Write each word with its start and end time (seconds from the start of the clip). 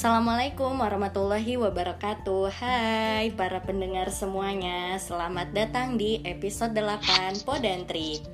Assalamualaikum 0.00 0.80
warahmatullahi 0.80 1.60
wabarakatuh. 1.60 2.48
Hai 2.56 3.36
para 3.36 3.60
pendengar 3.60 4.08
semuanya. 4.08 4.96
Selamat 4.96 5.52
datang 5.52 6.00
di 6.00 6.24
episode 6.24 6.72
8 6.72 7.44
Podantri 7.44 8.24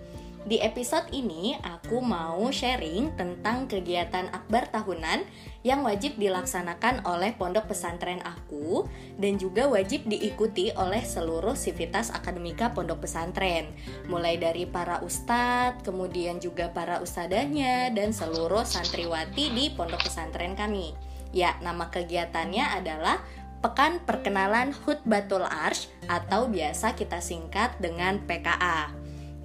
Di 0.46 0.62
episode 0.62 1.10
ini 1.10 1.58
aku 1.58 1.98
mau 1.98 2.38
sharing 2.54 3.18
tentang 3.18 3.66
kegiatan 3.66 4.30
akbar 4.30 4.70
tahunan 4.70 5.26
Yang 5.66 5.80
wajib 5.82 6.12
dilaksanakan 6.22 7.02
oleh 7.02 7.34
pondok 7.34 7.66
pesantren 7.74 8.22
aku 8.22 8.86
Dan 9.18 9.34
juga 9.34 9.66
wajib 9.66 10.06
diikuti 10.06 10.70
oleh 10.70 11.02
seluruh 11.02 11.58
sivitas 11.58 12.14
akademika 12.14 12.78
pondok 12.78 13.10
pesantren. 13.10 13.74
Mulai 14.06 14.38
dari 14.38 14.70
para 14.70 15.02
ustadz, 15.02 15.82
kemudian 15.82 16.38
juga 16.38 16.70
para 16.70 17.02
ustadahnya 17.02 17.90
Dan 17.90 18.14
seluruh 18.14 18.62
santriwati 18.62 19.50
di 19.50 19.74
pondok 19.74 20.06
pesantren 20.06 20.54
kami 20.54 21.15
Ya, 21.36 21.52
nama 21.60 21.92
kegiatannya 21.92 22.80
adalah 22.80 23.20
Pekan 23.60 24.00
Perkenalan 24.08 24.72
Hutbatul 24.72 25.44
Arsh 25.44 25.92
atau 26.08 26.48
biasa 26.48 26.96
kita 26.96 27.20
singkat 27.20 27.76
dengan 27.76 28.24
PKA. 28.24 28.88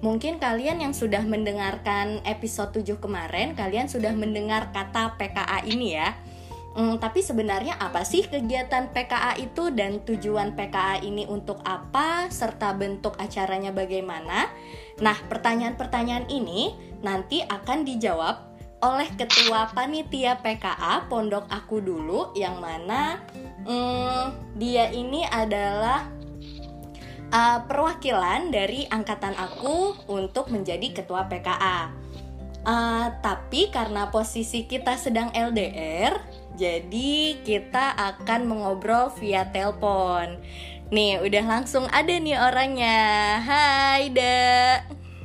Mungkin 0.00 0.40
kalian 0.40 0.80
yang 0.80 0.96
sudah 0.96 1.20
mendengarkan 1.20 2.24
episode 2.24 2.80
7 2.80 2.96
kemarin, 2.96 3.52
kalian 3.52 3.92
sudah 3.92 4.16
mendengar 4.16 4.72
kata 4.72 5.20
PKA 5.20 5.68
ini 5.68 6.00
ya. 6.00 6.16
Hmm, 6.72 6.96
tapi 6.96 7.20
sebenarnya 7.20 7.76
apa 7.76 8.00
sih 8.08 8.24
kegiatan 8.24 8.88
PKA 8.96 9.36
itu 9.36 9.68
dan 9.76 10.00
tujuan 10.08 10.56
PKA 10.56 11.04
ini 11.04 11.28
untuk 11.28 11.60
apa 11.68 12.32
serta 12.32 12.72
bentuk 12.72 13.20
acaranya 13.20 13.68
bagaimana? 13.68 14.48
Nah, 15.04 15.20
pertanyaan-pertanyaan 15.28 16.32
ini 16.32 16.72
nanti 17.04 17.44
akan 17.44 17.84
dijawab 17.84 18.51
oleh 18.82 19.06
ketua 19.14 19.70
panitia 19.70 20.42
PKA 20.42 21.06
Pondok 21.06 21.46
Aku 21.46 21.78
dulu 21.78 22.34
yang 22.34 22.58
mana 22.58 23.22
hmm, 23.62 24.58
dia 24.58 24.90
ini 24.90 25.22
adalah 25.30 26.10
uh, 27.30 27.62
perwakilan 27.64 28.50
dari 28.50 28.90
angkatan 28.90 29.38
aku 29.38 29.96
untuk 30.10 30.50
menjadi 30.50 31.02
ketua 31.02 31.30
PKA. 31.30 31.94
Uh, 32.62 33.10
tapi 33.18 33.74
karena 33.74 34.06
posisi 34.14 34.70
kita 34.70 34.94
sedang 34.94 35.34
LDR, 35.34 36.14
jadi 36.54 37.42
kita 37.42 37.98
akan 37.98 38.46
mengobrol 38.46 39.10
via 39.18 39.50
telepon. 39.50 40.38
Nih, 40.94 41.18
udah 41.18 41.42
langsung 41.42 41.90
ada 41.90 42.14
nih 42.14 42.38
orangnya. 42.38 43.02
Hai, 43.42 44.14
Dek. 44.14 44.78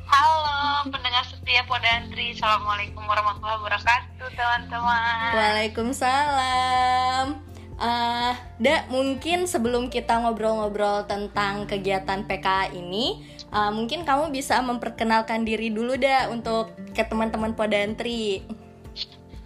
Halo 0.08 0.88
pendengar 0.88 1.37
setia 1.48 1.64
Podantri 1.64 2.36
Assalamualaikum 2.36 3.08
warahmatullahi 3.08 3.56
wabarakatuh 3.56 4.28
teman-teman 4.36 5.32
Waalaikumsalam 5.32 7.40
uh, 7.80 8.36
Da, 8.60 8.84
mungkin 8.92 9.48
sebelum 9.48 9.88
kita 9.88 10.20
ngobrol-ngobrol 10.20 11.08
tentang 11.08 11.64
kegiatan 11.64 12.28
PKA 12.28 12.68
ini 12.76 13.24
uh, 13.48 13.72
Mungkin 13.72 14.04
kamu 14.04 14.28
bisa 14.28 14.60
memperkenalkan 14.60 15.48
diri 15.48 15.72
dulu 15.72 15.96
Da 15.96 16.28
untuk 16.28 16.76
ke 16.92 17.00
teman-teman 17.08 17.56
Podantri 17.56 18.44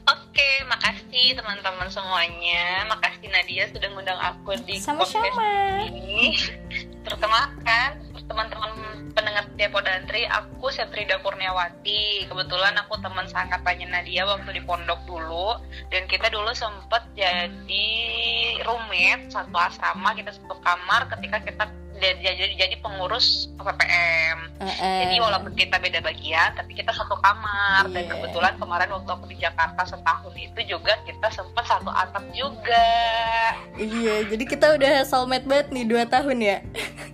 Oke, 0.03 0.67
makasih 0.67 1.39
teman-teman 1.39 1.87
semuanya. 1.87 2.83
Makasih 2.91 3.31
Nadia 3.31 3.71
sudah 3.71 3.87
ngundang 3.95 4.19
aku 4.19 4.59
di 4.67 4.83
Sama-sama. 4.83 5.87
ini. 5.87 6.35
Perkenalkan, 7.07 8.03
teman-teman 8.27 8.71
pendengar 9.13 9.45
setia 9.49 9.69
Podantri, 9.69 10.23
aku 10.27 10.73
Setrida 10.73 11.21
Kurniawati. 11.21 12.27
Kebetulan 12.27 12.75
aku 12.81 12.99
teman 13.01 13.29
seangkatannya 13.29 13.89
Nadia 13.91 14.25
waktu 14.25 14.51
di 14.57 14.63
pondok 14.65 15.05
dulu 15.05 15.59
dan 15.93 16.09
kita 16.09 16.33
dulu 16.33 16.51
sempet 16.57 17.05
jadi 17.17 17.89
roommate 18.65 19.33
satu 19.33 19.57
asrama, 19.57 20.17
kita 20.17 20.33
satu 20.33 20.57
kamar 20.65 21.09
ketika 21.13 21.39
kita 21.45 21.65
jadi 22.03 22.59
jadi 22.59 22.77
pengurus 22.83 23.47
PPM. 23.55 24.51
Uh, 24.59 24.67
uh. 24.67 24.99
Jadi 25.07 25.17
walaupun 25.23 25.53
kita 25.55 25.79
beda 25.79 26.03
bagian, 26.03 26.51
tapi 26.59 26.75
kita 26.75 26.91
satu 26.91 27.15
kamar. 27.23 27.87
Yeah. 27.87 27.95
Dan 27.95 28.03
iya. 28.03 28.11
kebetulan 28.19 28.55
kemarin 28.59 28.91
waktu 28.91 29.11
aku 29.15 29.25
di 29.31 29.37
Jakarta 29.39 29.83
setahun 29.87 30.35
itu 30.35 30.61
juga 30.67 30.99
kita 31.07 31.31
sempat 31.31 31.65
satu 31.71 31.95
atap 31.95 32.25
juga. 32.35 32.89
Iya, 33.79 34.27
jadi 34.27 34.45
kita 34.45 34.67
udah 34.75 34.93
soulmate 35.07 35.47
banget 35.47 35.69
nih 35.71 35.85
dua 35.87 36.05
tahun 36.11 36.39
ya. 36.43 36.59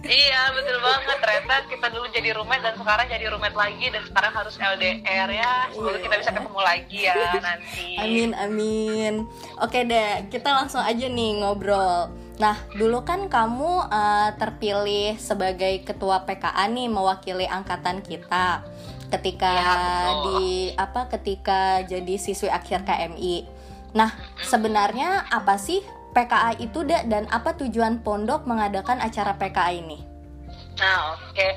Iya, 0.08 0.42
betul 0.56 0.80
banget. 0.80 1.16
Ternyata 1.20 1.54
kita 1.68 1.86
dulu 1.92 2.06
jadi 2.08 2.28
roommate 2.32 2.64
dan 2.64 2.74
sekarang 2.80 3.06
jadi 3.06 3.24
roommate 3.28 3.58
lagi 3.58 3.86
dan 3.92 4.02
sekarang 4.08 4.32
harus 4.32 4.54
LDR 4.56 5.28
ya. 5.30 5.54
Semoga 5.70 5.92
yeah. 5.92 6.02
kita 6.02 6.14
bisa 6.18 6.30
ketemu 6.32 6.60
lagi 6.64 6.98
ya 7.04 7.16
nanti. 7.38 7.88
Amin, 8.00 8.30
amin. 8.34 9.14
Oke 9.60 9.84
deh, 9.84 10.26
kita 10.32 10.50
langsung 10.50 10.80
aja 10.80 11.06
nih 11.06 11.44
ngobrol. 11.44 12.08
Nah, 12.38 12.56
dulu 12.72 13.02
kan 13.02 13.26
kamu 13.26 13.90
uh, 13.90 14.30
terpilih 14.38 15.18
sebagai 15.18 15.82
ketua 15.82 16.22
PKA 16.22 16.70
nih 16.70 16.86
mewakili 16.86 17.44
angkatan 17.50 17.98
kita 18.00 18.62
ketika 19.08 19.50
ya, 19.50 19.74
di 20.22 20.70
apa 20.76 21.08
ketika 21.08 21.82
jadi 21.82 22.14
siswi 22.20 22.46
akhir 22.52 22.84
KMI. 22.84 23.48
Nah, 23.96 24.12
sebenarnya 24.44 25.26
apa 25.32 25.56
sih 25.56 25.80
PKA 26.18 26.58
itu 26.58 26.82
dan 26.82 27.30
apa 27.30 27.54
tujuan 27.54 28.02
pondok 28.02 28.42
mengadakan 28.42 28.98
acara 28.98 29.38
PKA 29.38 29.78
ini? 29.78 30.02
Nah, 30.82 31.14
oke. 31.14 31.30
Okay. 31.30 31.54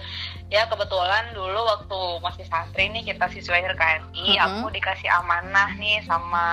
Ya 0.51 0.67
kebetulan 0.67 1.31
dulu 1.33 1.63
waktu 1.63 1.99
masih 2.21 2.45
santri 2.45 2.91
nih 2.91 3.07
kita 3.07 3.25
siswa 3.31 3.57
KMI, 3.57 4.35
mm 4.35 4.37
-hmm. 4.37 4.45
aku 4.45 4.67
dikasih 4.75 5.09
amanah 5.09 5.73
nih 5.79 6.03
sama 6.05 6.45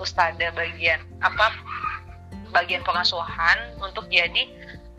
ustadzah 0.00 0.50
bagian 0.56 0.98
apa 1.20 1.52
bagian 2.50 2.80
pengasuhan 2.82 3.76
untuk 3.84 4.08
jadi 4.08 4.48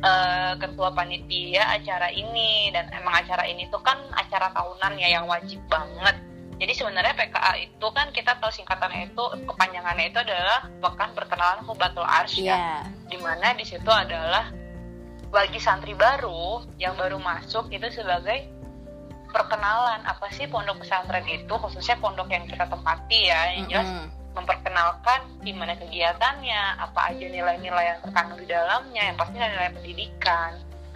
uh, 0.05 0.53
ketua 0.61 0.93
panitia 0.93 1.73
acara 1.73 2.13
ini 2.13 2.69
dan 2.69 2.85
emang 2.93 3.17
acara 3.17 3.49
ini 3.49 3.65
tuh 3.73 3.81
kan 3.81 3.97
acara 4.13 4.53
tahunan 4.53 4.93
ya 5.01 5.19
yang 5.19 5.25
wajib 5.25 5.57
banget 5.65 6.15
jadi 6.59 6.73
sebenarnya 6.75 7.15
PKA 7.15 7.53
itu 7.63 7.87
kan 7.95 8.11
kita 8.11 8.35
tahu 8.37 8.51
singkatannya 8.51 9.15
itu 9.15 9.23
kepanjangannya 9.47 10.05
itu 10.11 10.19
adalah 10.19 10.67
pekan 10.83 11.15
perkenalan 11.15 11.63
Hubatul 11.63 12.05
Ars 12.05 12.35
yeah. 12.35 12.43
ya 12.43 12.55
iya. 12.55 12.75
di 13.07 13.17
mana 13.17 13.55
di 13.55 13.65
situ 13.65 13.89
adalah 13.89 14.51
bagi 15.29 15.61
santri 15.61 15.95
baru 15.95 16.67
yang 16.81 16.99
baru 16.99 17.17
masuk 17.21 17.71
itu 17.71 17.87
sebagai 17.93 18.49
perkenalan 19.29 20.03
apa 20.03 20.25
sih 20.33 20.49
pondok 20.49 20.81
pesantren 20.83 21.23
itu 21.29 21.53
khususnya 21.53 21.95
pondok 22.01 22.33
yang 22.33 22.49
kita 22.49 22.65
tempati 22.65 23.29
ya 23.29 23.41
yang 23.55 23.65
jelas 23.69 23.89
mm 23.89 23.97
-hmm 23.97 24.17
memperkenalkan 24.39 25.41
gimana 25.41 25.73
kegiatannya, 25.75 26.79
apa 26.79 27.11
aja 27.11 27.25
nilai-nilai 27.27 27.85
yang 27.95 27.99
terkandung 28.05 28.39
di 28.39 28.47
dalamnya, 28.47 29.03
yang 29.11 29.17
pasti 29.17 29.35
nilai 29.35 29.73
pendidikan, 29.73 30.51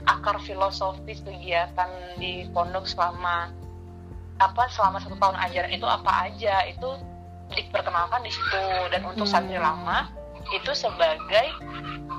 akar 0.05 0.37
filosofis 0.43 1.19
kegiatan 1.23 1.89
di 2.21 2.47
pondok 2.55 2.85
selama 2.85 3.49
apa 4.41 4.69
selama 4.73 4.97
satu 5.01 5.17
tahun 5.17 5.37
ajaran 5.49 5.71
itu 5.73 5.85
apa 5.85 6.29
aja 6.29 6.65
itu 6.65 6.89
diperkenalkan 7.53 8.21
di 8.25 8.31
situ. 8.33 8.63
Dan 8.89 9.05
untuk 9.05 9.29
hmm. 9.29 9.33
santri 9.33 9.59
lama 9.59 10.09
itu 10.53 10.71
sebagai 10.75 11.47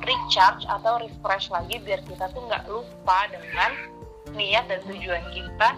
recharge 0.05 0.65
atau 0.67 1.01
refresh 1.01 1.49
lagi 1.53 1.81
biar 1.81 2.01
kita 2.05 2.29
tuh 2.33 2.45
nggak 2.49 2.67
lupa 2.69 3.29
dengan 3.31 3.71
niat 4.35 4.65
dan 4.67 4.81
tujuan 4.89 5.25
kita 5.33 5.69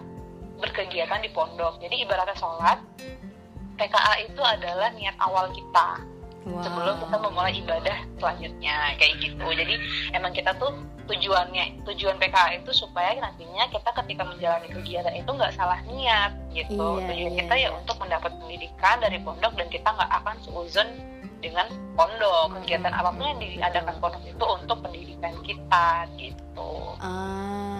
berkegiatan 0.62 1.20
di 1.20 1.30
pondok. 1.32 1.78
Jadi 1.82 2.06
ibaratnya 2.06 2.36
sholat 2.38 2.78
PKA 3.76 4.14
itu 4.24 4.40
adalah 4.40 4.88
niat 4.96 5.16
awal 5.20 5.52
kita 5.52 6.15
wow. 6.46 6.62
sebelum 6.62 6.94
kita 7.02 7.16
memulai 7.18 7.54
ibadah 7.58 7.98
selanjutnya 8.16 8.76
kayak 8.96 9.14
gitu 9.20 9.46
jadi 9.52 9.74
emang 10.14 10.32
kita 10.32 10.54
tuh 10.56 10.72
tujuannya 11.06 11.86
tujuan 11.86 12.18
PKA 12.18 12.62
itu 12.62 12.70
supaya 12.74 13.14
nantinya 13.18 13.70
kita 13.70 13.90
ketika 14.02 14.22
menjalani 14.26 14.68
kegiatan 14.70 15.14
itu 15.14 15.30
nggak 15.30 15.54
salah 15.54 15.78
niat 15.86 16.34
gitu 16.50 16.98
iya, 16.98 17.06
tujuan 17.10 17.32
iya, 17.34 17.38
kita 17.42 17.54
ya 17.54 17.60
iya. 17.62 17.68
ya 17.70 17.78
untuk 17.78 17.96
mendapat 18.02 18.30
pendidikan 18.42 18.96
dari 18.98 19.18
pondok 19.22 19.52
dan 19.54 19.68
kita 19.70 19.88
nggak 19.90 20.12
akan 20.22 20.36
seuzon 20.42 20.88
dengan 21.38 21.66
pondok 21.94 22.58
kegiatan 22.58 22.90
apa 22.90 23.10
pun 23.14 23.22
yang 23.22 23.38
diadakan 23.38 23.94
pondok 24.02 24.22
itu 24.26 24.44
untuk 24.44 24.78
pendidikan 24.82 25.34
kita 25.46 25.86
gitu. 26.18 26.70
Uh 26.98 27.75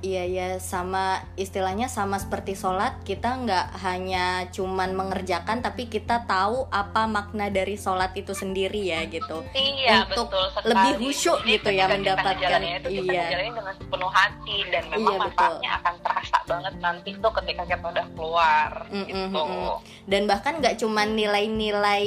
iya 0.00 0.24
ya 0.24 0.48
sama 0.60 1.20
istilahnya 1.36 1.88
sama 1.88 2.16
seperti 2.16 2.56
sholat 2.56 3.00
kita 3.04 3.44
nggak 3.44 3.66
hanya 3.84 4.48
cuman 4.52 4.96
mengerjakan 4.96 5.60
tapi 5.60 5.88
kita 5.88 6.24
tahu 6.24 6.68
apa 6.72 7.04
makna 7.04 7.52
dari 7.52 7.76
sholat 7.76 8.12
itu 8.16 8.32
sendiri 8.32 8.80
ya 8.80 9.04
gitu. 9.08 9.44
Iya, 9.52 10.08
untuk 10.08 10.32
betul 10.32 10.44
lebih 10.72 10.92
khusyuk 11.04 11.38
gitu 11.44 11.70
ya 11.72 11.88
mendapatkan 11.88 12.60
itu 12.60 12.88
iya. 13.04 13.28
kita 13.28 13.38
dengan 13.52 13.74
sepenuh 13.76 14.12
hati 14.12 14.56
dan 14.72 14.84
memang 14.88 15.14
iya, 15.16 15.20
manfaatnya 15.20 15.70
akan 15.80 15.94
terasa 16.04 16.38
banget 16.48 16.74
nanti 16.80 17.10
tuh 17.16 17.32
ketika 17.42 17.62
kita 17.68 17.86
udah 17.86 18.06
keluar 18.16 18.70
mm 18.88 18.94
-mm, 18.94 19.06
gitu 19.06 19.42
mm 19.44 19.72
dan 20.10 20.26
bahkan 20.26 20.58
nggak 20.58 20.74
cuman 20.82 21.14
nilai-nilai 21.14 22.06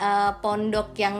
uh, 0.00 0.32
pondok 0.40 0.96
yang 0.96 1.16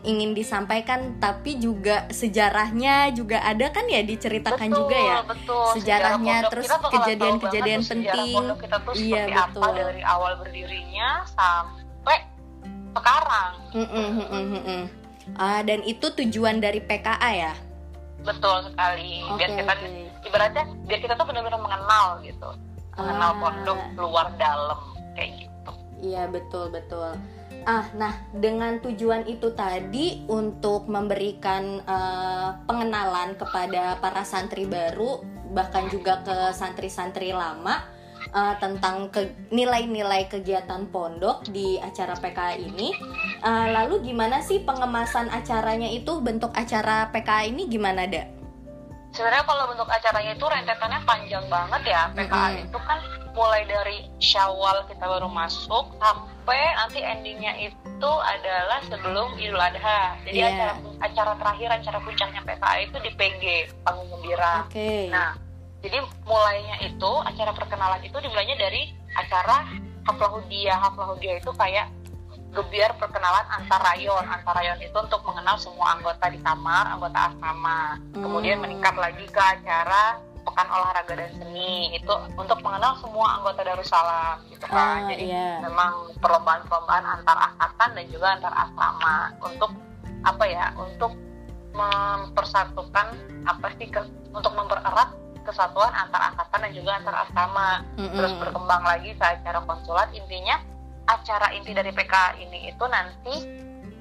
ingin 0.00 0.32
disampaikan 0.32 1.20
tapi 1.20 1.60
juga 1.60 2.08
sejarahnya 2.08 3.12
juga 3.12 3.44
ada 3.44 3.68
kan 3.68 3.84
ya 3.84 4.00
diceritakan 4.00 4.64
betul, 4.72 4.80
juga 4.80 4.96
ya? 4.96 5.16
Betul 5.28 5.47
betul 5.48 5.80
sejarahnya 5.80 6.36
terus 6.52 6.68
kejadian-kejadian 6.68 7.80
penting. 7.80 8.36
kita 8.60 8.76
tuh 8.84 8.92
iya 9.00 9.24
betul. 9.48 9.64
apa 9.64 9.66
dari 9.72 10.02
awal 10.04 10.32
berdirinya 10.44 11.24
sampai 11.32 12.28
sekarang. 12.92 13.52
Mm 13.72 13.86
-mm, 13.88 14.08
mm 14.28 14.60
-mm. 14.60 14.82
Uh, 15.36 15.60
dan 15.64 15.80
itu 15.84 16.08
tujuan 16.08 16.60
dari 16.60 16.80
PKA 16.80 17.30
ya? 17.32 17.54
Betul 18.24 18.68
sekali. 18.68 19.24
Okay, 19.24 19.36
biar 19.36 19.50
kita 19.56 19.72
okay. 19.76 20.28
ibaratnya 20.28 20.64
biar 20.88 21.00
kita 21.04 21.14
tuh 21.16 21.26
benar-benar 21.28 21.60
mengenal 21.60 22.20
gitu. 22.24 22.50
Mengenal 22.96 23.30
ah. 23.32 23.38
pondok 23.40 23.80
luar 23.96 24.26
dalam 24.36 24.80
kayak 25.16 25.48
gitu. 25.48 25.72
Iya 26.00 26.28
betul 26.28 26.72
betul 26.72 27.16
Ah, 27.68 27.84
nah 27.92 28.16
dengan 28.32 28.80
tujuan 28.80 29.28
itu 29.28 29.52
tadi 29.52 30.24
untuk 30.24 30.88
memberikan 30.88 31.84
uh, 31.84 32.64
pengenalan 32.64 33.36
kepada 33.36 34.00
para 34.00 34.24
santri 34.24 34.64
baru, 34.64 35.20
bahkan 35.52 35.84
juga 35.92 36.24
ke 36.24 36.56
santri-santri 36.56 37.28
lama 37.36 37.84
uh, 38.32 38.56
tentang 38.56 39.12
nilai-nilai 39.52 40.32
ke 40.32 40.40
kegiatan 40.40 40.88
pondok 40.88 41.44
di 41.52 41.76
acara 41.76 42.16
PKA 42.16 42.56
ini. 42.56 42.96
Uh, 43.44 43.68
lalu 43.76 44.00
gimana 44.00 44.40
sih 44.40 44.64
pengemasan 44.64 45.28
acaranya 45.28 45.92
itu 45.92 46.24
bentuk 46.24 46.56
acara 46.56 47.12
PKA 47.12 47.52
ini 47.52 47.68
gimana, 47.68 48.08
Dak? 48.08 48.37
Sebenarnya 49.12 49.44
kalau 49.48 49.64
bentuk 49.72 49.88
acaranya 49.88 50.32
itu 50.36 50.46
rentetannya 50.46 51.00
panjang 51.08 51.44
banget 51.48 51.82
ya. 51.88 52.02
PKA 52.12 52.28
mm 52.28 52.52
-hmm. 52.54 52.66
itu 52.68 52.78
kan 52.84 52.98
mulai 53.38 53.62
dari 53.70 53.98
Syawal 54.18 54.82
kita 54.90 55.04
baru 55.06 55.30
masuk 55.30 55.94
sampai 56.02 56.60
nanti 56.74 56.98
endingnya 56.98 57.54
itu 57.70 58.10
adalah 58.10 58.82
sebelum 58.90 59.38
Idul 59.38 59.62
Adha. 59.62 60.18
Jadi 60.26 60.38
yeah. 60.42 60.50
acara 60.50 60.72
acara 61.06 61.32
terakhir, 61.38 61.68
acara 61.70 61.98
puncaknya 62.02 62.40
PKA 62.42 62.76
itu 62.82 62.96
di 62.98 63.10
PG 63.14 63.42
Panggung 63.86 64.10
Gembira. 64.18 64.66
Okay. 64.66 65.06
Nah, 65.06 65.38
jadi 65.78 66.02
mulainya 66.26 66.76
itu 66.82 67.10
acara 67.22 67.54
perkenalan 67.54 68.02
itu 68.02 68.18
dimulainya 68.18 68.58
dari 68.58 68.90
acara 69.14 69.70
Haflahudia. 70.10 70.74
Haflahudia 70.74 71.38
itu 71.38 71.54
kayak 71.54 71.86
gebiar 72.52 72.96
perkenalan 72.96 73.46
antar 73.52 73.80
rayon. 73.92 74.24
Antar 74.24 74.54
rayon 74.56 74.80
itu 74.80 74.96
untuk 74.96 75.20
mengenal 75.24 75.56
semua 75.60 75.96
anggota 75.98 76.26
di 76.32 76.40
kamar, 76.40 76.84
anggota 76.96 77.32
asrama. 77.32 78.00
Hmm. 78.14 78.22
Kemudian 78.24 78.58
meningkat 78.62 78.94
lagi 78.96 79.24
ke 79.28 79.40
acara 79.40 80.20
pekan 80.48 80.68
olahraga 80.72 81.12
dan 81.12 81.30
seni 81.36 81.92
itu 81.92 82.14
untuk 82.40 82.56
mengenal 82.64 82.96
semua 83.04 83.36
anggota 83.36 83.60
Darussalam 83.60 84.40
gitu 84.48 84.64
kan. 84.64 85.04
Uh, 85.04 85.12
Jadi 85.12 85.28
yeah. 85.28 85.60
memang 85.60 86.08
perlombaan-perlombaan 86.24 87.04
antar 87.04 87.36
angkatan 87.52 87.90
dan 88.00 88.04
juga 88.08 88.26
antar 88.32 88.52
asrama 88.56 89.16
untuk 89.44 89.70
apa 90.24 90.44
ya? 90.48 90.72
Untuk 90.80 91.12
mempersatukan 91.76 93.06
apa 93.44 93.66
sih 93.76 93.92
ke, 93.92 94.00
untuk 94.32 94.50
mempererat 94.56 95.12
kesatuan 95.44 95.92
antar 95.92 96.32
angkatan 96.32 96.64
dan 96.64 96.72
juga 96.72 96.90
antar 96.96 97.14
asrama. 97.28 97.84
Mm 98.00 98.08
-hmm. 98.08 98.16
Terus 98.16 98.32
berkembang 98.40 98.82
lagi 98.88 99.10
ke 99.20 99.24
acara 99.24 99.60
konsulat 99.68 100.08
intinya 100.16 100.64
acara 101.08 101.50
inti 101.56 101.72
dari 101.72 101.90
PK 101.90 102.38
ini 102.44 102.68
itu 102.68 102.84
nanti 102.84 103.36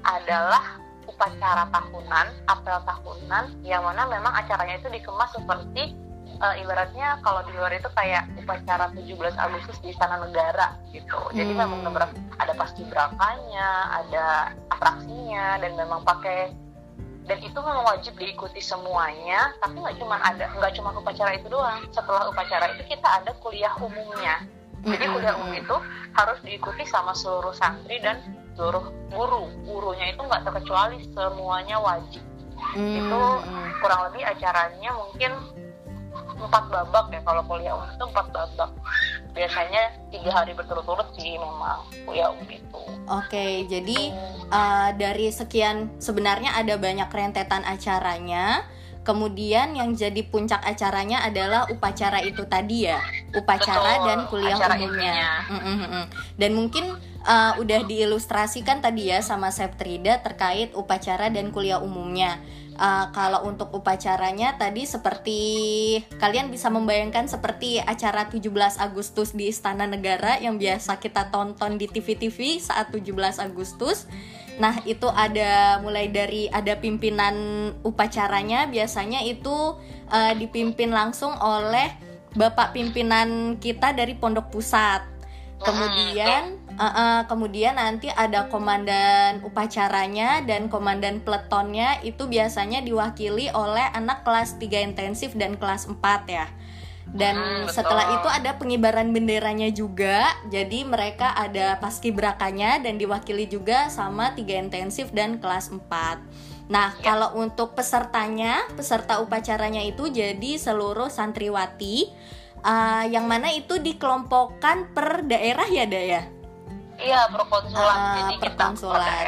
adalah 0.03 0.77
upacara 1.07 1.71
tahunan, 1.71 2.27
apel 2.51 2.77
tahunan 2.83 3.63
yang 3.63 3.81
mana 3.81 4.05
memang 4.05 4.35
acaranya 4.35 4.77
itu 4.77 4.91
dikemas 4.91 5.31
seperti 5.33 5.95
uh, 6.43 6.55
ibaratnya 6.59 7.17
kalau 7.23 7.41
di 7.47 7.55
luar 7.55 7.71
itu 7.73 7.87
kayak 7.95 8.27
upacara 8.37 8.91
17 8.93 9.15
Agustus 9.39 9.79
di 9.81 9.95
Istana 9.95 10.19
Negara 10.21 10.75
gitu. 10.91 11.17
Jadi 11.31 11.51
hmm. 11.55 11.59
memang 11.63 11.79
benar 11.87 12.11
ada 12.37 12.53
pasti 12.53 12.83
berakanya, 12.85 13.69
ada 14.03 14.51
atraksinya 14.69 15.57
dan 15.63 15.71
memang 15.79 16.03
pakai 16.03 16.53
dan 17.27 17.43
itu 17.43 17.59
memang 17.59 17.83
wajib 17.83 18.15
diikuti 18.15 18.63
semuanya 18.63 19.51
tapi 19.59 19.83
nggak 19.83 19.99
cuma 19.99 20.15
ada 20.23 20.47
nggak 20.47 20.73
cuma 20.79 20.95
upacara 20.95 21.35
itu 21.35 21.51
doang 21.51 21.83
setelah 21.91 22.31
upacara 22.31 22.71
itu 22.71 22.87
kita 22.87 23.03
ada 23.03 23.35
kuliah 23.43 23.75
umumnya 23.83 24.47
jadi 24.85 25.05
kuliah 25.09 25.33
umum 25.41 25.53
itu 25.57 25.75
harus 26.13 26.39
diikuti 26.45 26.83
sama 26.85 27.13
seluruh 27.13 27.53
santri 27.53 27.97
dan 28.01 28.21
seluruh 28.57 28.89
guru. 29.13 29.49
Gurunya 29.65 30.13
itu 30.13 30.21
nggak 30.21 30.43
terkecuali 30.45 31.01
semuanya 31.13 31.77
wajib. 31.81 32.23
Hmm. 32.57 32.97
itu 32.97 33.21
kurang 33.85 34.09
lebih 34.09 34.25
acaranya 34.25 34.89
mungkin 34.97 35.29
empat 36.41 36.73
babak 36.73 37.05
ya 37.13 37.21
kalau 37.21 37.45
kuliah 37.45 37.77
umum 37.77 37.89
itu 37.93 38.05
empat 38.09 38.27
babak. 38.33 38.71
Biasanya 39.37 39.93
tiga 40.09 40.33
hari 40.33 40.57
berturut-turut 40.57 41.05
sih 41.13 41.37
memang 41.37 41.85
kuliah 42.09 42.33
umum 42.33 42.49
itu. 42.49 42.81
Oke 43.07 43.29
okay, 43.29 43.53
jadi 43.69 44.09
uh, 44.49 44.89
dari 44.97 45.29
sekian 45.29 45.93
sebenarnya 46.01 46.57
ada 46.57 46.81
banyak 46.81 47.09
rentetan 47.13 47.61
acaranya 47.61 48.65
Kemudian 49.07 49.71
yang 49.71 49.95
jadi 49.95 50.19
puncak 50.27 50.59
acaranya 50.67 51.23
adalah 51.23 51.71
upacara 51.71 52.19
itu 52.19 52.43
tadi 52.43 52.91
ya, 52.91 52.99
upacara 53.31 54.03
Betul, 54.03 54.07
dan 54.11 54.19
kuliah 54.27 54.57
umumnya. 54.59 55.15
Mm 55.47 55.59
-mm. 55.63 56.03
Dan 56.35 56.51
mungkin 56.51 56.91
uh, 57.23 57.55
udah 57.55 57.87
diilustrasikan 57.87 58.83
tadi 58.83 59.07
ya 59.07 59.23
sama 59.23 59.47
Septrida 59.47 60.19
terkait 60.19 60.75
upacara 60.75 61.31
dan 61.31 61.55
kuliah 61.55 61.79
umumnya. 61.79 62.43
Uh, 62.77 63.09
kalau 63.09 63.49
untuk 63.49 63.73
upacaranya 63.73 64.53
tadi 64.53 64.85
seperti 64.85 65.41
kalian 66.21 66.53
bisa 66.53 66.69
membayangkan 66.69 67.25
seperti 67.25 67.81
acara 67.81 68.29
17 68.29 68.53
Agustus 68.77 69.33
di 69.33 69.49
Istana 69.49 69.89
Negara 69.89 70.37
yang 70.37 70.61
biasa 70.61 71.01
kita 71.01 71.33
tonton 71.33 71.81
di 71.81 71.89
TV-TV 71.89 72.61
saat 72.61 72.93
17 72.93 73.41
Agustus. 73.41 74.05
Nah, 74.61 74.77
itu 74.85 75.09
ada 75.09 75.81
mulai 75.81 76.09
dari 76.09 76.49
ada 76.53 76.77
pimpinan 76.77 77.33
upacaranya 77.81 78.69
biasanya 78.69 79.25
itu 79.25 79.77
uh, 80.13 80.33
dipimpin 80.37 80.93
langsung 80.93 81.33
oleh 81.41 81.89
Bapak 82.37 82.77
pimpinan 82.77 83.57
kita 83.57 83.97
dari 83.97 84.13
Pondok 84.13 84.53
Pusat. 84.53 85.01
Kemudian 85.57 86.61
Uh, 86.77 86.85
uh, 86.85 87.19
kemudian 87.25 87.73
nanti 87.73 88.05
ada 88.13 88.53
komandan 88.53 89.41
upacaranya 89.41 90.45
dan 90.45 90.69
komandan 90.69 91.25
peletonnya 91.25 91.97
itu 92.05 92.29
biasanya 92.29 92.85
diwakili 92.85 93.49
oleh 93.49 93.89
anak 93.97 94.21
kelas 94.21 94.61
3 94.61 94.85
intensif 94.93 95.33
dan 95.33 95.57
kelas 95.57 95.89
4 95.89 95.97
ya. 96.29 96.45
Dan 97.07 97.33
hmm, 97.33 97.73
setelah 97.73 98.19
itu 98.21 98.29
ada 98.29 98.61
pengibaran 98.61 99.09
benderanya 99.09 99.73
juga. 99.73 100.37
Jadi 100.53 100.85
mereka 100.85 101.33
ada 101.33 101.81
paskibrakanya 101.81 102.83
dan 102.83 103.01
diwakili 103.01 103.49
juga 103.49 103.89
sama 103.89 104.37
3 104.37 104.69
intensif 104.69 105.09
dan 105.09 105.41
kelas 105.41 105.73
4. 105.73 105.81
Nah, 106.69 106.93
ya. 106.99 107.01
kalau 107.01 107.41
untuk 107.41 107.73
pesertanya, 107.73 108.69
peserta 108.75 109.17
upacaranya 109.23 109.81
itu 109.81 110.11
jadi 110.11 110.59
seluruh 110.59 111.07
santriwati 111.09 112.11
uh, 112.61 113.07
yang 113.07 113.25
mana 113.25 113.55
itu 113.55 113.79
dikelompokkan 113.79 114.91
per 114.91 115.23
daerah 115.25 115.65
ya, 115.71 115.87
Daya? 115.87 116.36
Iya, 116.97 117.29
perkonsulan. 117.29 117.97
Uh, 117.97 118.15
Jadi 118.17 118.35
perkonsulan. 118.41 119.25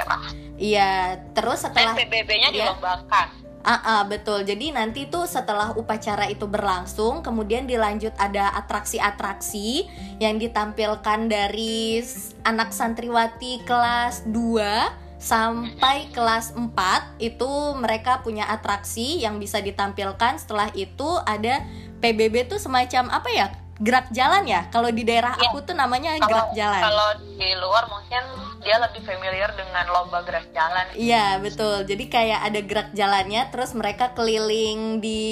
Iya, 0.60 0.91
terus 1.32 1.63
setelah 1.63 1.96
PBB-nya 1.96 2.50
ya, 2.51 2.74
dilombakan. 2.74 3.27
Ah, 3.60 3.72
uh, 3.72 3.75
uh, 3.75 4.01
betul. 4.08 4.48
Jadi 4.48 4.72
nanti 4.72 5.08
tuh 5.12 5.27
setelah 5.27 5.75
upacara 5.75 6.32
itu 6.32 6.48
berlangsung, 6.48 7.20
kemudian 7.20 7.67
dilanjut 7.67 8.15
ada 8.15 8.55
atraksi-atraksi 8.55 9.88
yang 10.17 10.39
ditampilkan 10.39 11.27
dari 11.27 12.00
anak 12.48 12.72
santriwati 12.72 13.63
kelas 13.67 14.24
2 14.32 15.20
sampai 15.20 16.08
kelas 16.15 16.55
4 16.55 16.72
itu 17.20 17.51
mereka 17.75 18.24
punya 18.24 18.48
atraksi 18.48 19.20
yang 19.20 19.38
bisa 19.38 19.60
ditampilkan. 19.60 20.39
Setelah 20.39 20.72
itu 20.72 21.20
ada 21.27 21.67
PBB 22.00 22.48
tuh 22.48 22.60
semacam 22.63 23.12
apa 23.12 23.29
ya? 23.29 23.48
Gerak 23.79 24.12
jalan 24.12 24.43
ya? 24.43 24.67
Kalau 24.67 24.91
di 24.91 25.07
daerah 25.07 25.39
ya. 25.39 25.50
aku 25.50 25.63
tuh 25.63 25.75
namanya 25.75 26.19
kalau, 26.19 26.27
gerak 26.27 26.50
jalan. 26.51 26.81
kalau 26.83 27.09
di 27.39 27.50
luar 27.55 27.83
mungkin 27.88 28.24
dia 28.59 28.75
lebih 28.75 29.01
familiar 29.07 29.55
dengan 29.55 29.88
lomba 29.88 30.19
gerak 30.27 30.51
jalan. 30.51 30.86
Iya 31.00 31.39
betul. 31.39 31.88
Jadi 31.88 32.12
kayak 32.12 32.39
ada 32.43 32.59
gerak 32.59 32.89
jalannya 32.91 33.41
terus 33.55 33.71
mereka 33.71 34.12
keliling 34.12 35.00
di 35.00 35.24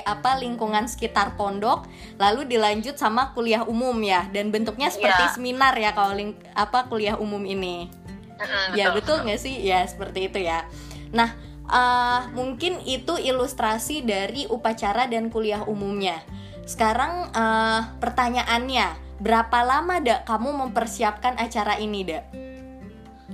apa 0.00 0.40
lingkungan 0.40 0.88
sekitar 0.88 1.36
pondok 1.36 1.84
lalu 2.16 2.48
dilanjut 2.48 2.96
sama 2.96 3.36
kuliah 3.36 3.68
umum 3.68 3.96
ya. 4.00 4.24
Dan 4.32 4.48
bentuknya 4.48 4.88
seperti 4.88 5.24
ya. 5.28 5.32
seminar 5.36 5.76
ya 5.76 5.92
kalau 5.92 6.16
apa 6.56 6.88
kuliah 6.88 7.20
umum 7.20 7.44
ini. 7.44 7.92
Mm, 8.40 8.80
ya 8.80 8.96
betul 8.96 9.20
nggak 9.28 9.36
sih? 9.36 9.60
Ya 9.60 9.84
seperti 9.84 10.32
itu 10.32 10.40
ya. 10.40 10.64
Nah 11.12 11.36
uh, 11.68 12.32
mungkin 12.32 12.80
itu 12.88 13.20
ilustrasi 13.20 14.00
dari 14.00 14.48
upacara 14.48 15.04
dan 15.04 15.28
kuliah 15.28 15.68
umumnya 15.68 16.24
sekarang 16.70 17.34
uh, 17.34 17.98
pertanyaannya, 17.98 19.18
berapa 19.18 19.58
lama 19.66 19.98
dak 19.98 20.22
kamu 20.22 20.54
mempersiapkan 20.54 21.34
acara 21.34 21.82
ini 21.82 22.06
dak? 22.06 22.30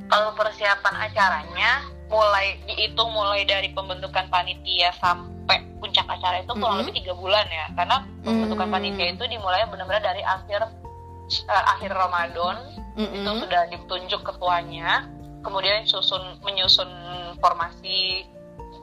Kalau 0.09 0.33
persiapan 0.33 0.95
acaranya 1.05 1.85
mulai 2.09 2.57
dihitung 2.65 3.13
mulai 3.13 3.45
dari 3.45 3.69
pembentukan 3.77 4.33
panitia 4.33 4.95
sampai 4.97 5.69
puncak 5.77 6.09
acara 6.09 6.41
itu 6.41 6.55
kurang 6.57 6.65
mm 6.65 6.65
-hmm. 6.65 6.81
lebih 6.89 6.95
tiga 7.05 7.13
bulan 7.13 7.45
ya, 7.53 7.67
karena 7.77 7.97
pembentukan 8.25 8.57
mm 8.57 8.73
-hmm. 8.73 8.89
panitia 8.97 9.07
itu 9.13 9.25
dimulai 9.29 9.63
benar-benar 9.69 10.01
dari 10.01 10.23
akhir 10.25 10.61
uh, 11.53 11.65
akhir 11.77 11.91
Ramadan 11.93 12.57
mm 12.97 13.05
-hmm. 13.05 13.17
itu 13.21 13.31
sudah 13.45 13.63
ditunjuk 13.69 14.21
ketuanya, 14.25 15.05
kemudian 15.45 15.85
susun 15.85 16.41
menyusun 16.41 16.89
formasi 17.37 18.25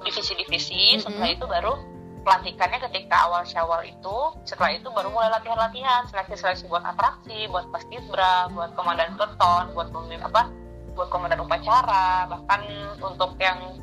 divisi-divisi, 0.05 0.77
mm 0.77 0.93
-hmm. 0.93 1.03
setelah 1.09 1.29
itu 1.33 1.45
baru 1.49 1.73
pelantikannya 2.23 2.79
ketika 2.89 3.27
awal 3.27 3.43
syawal 3.43 3.83
itu 3.83 4.17
setelah 4.47 4.73
itu 4.73 4.87
baru 4.89 5.11
mulai 5.11 5.29
latihan-latihan. 5.29 6.07
Seleksi-seleksi 6.09 6.71
buat 6.71 6.83
atraksi 6.83 7.45
buat 7.51 7.67
paskibra 7.69 8.49
buat 8.55 8.73
komandan 8.73 9.13
peleton 9.19 9.75
buat 9.75 9.91
pemimpin 9.91 10.23
apa 10.23 10.49
buat 10.95 11.11
komandan 11.11 11.43
upacara. 11.43 12.31
Bahkan 12.31 12.61
untuk 13.03 13.35
yang 13.37 13.77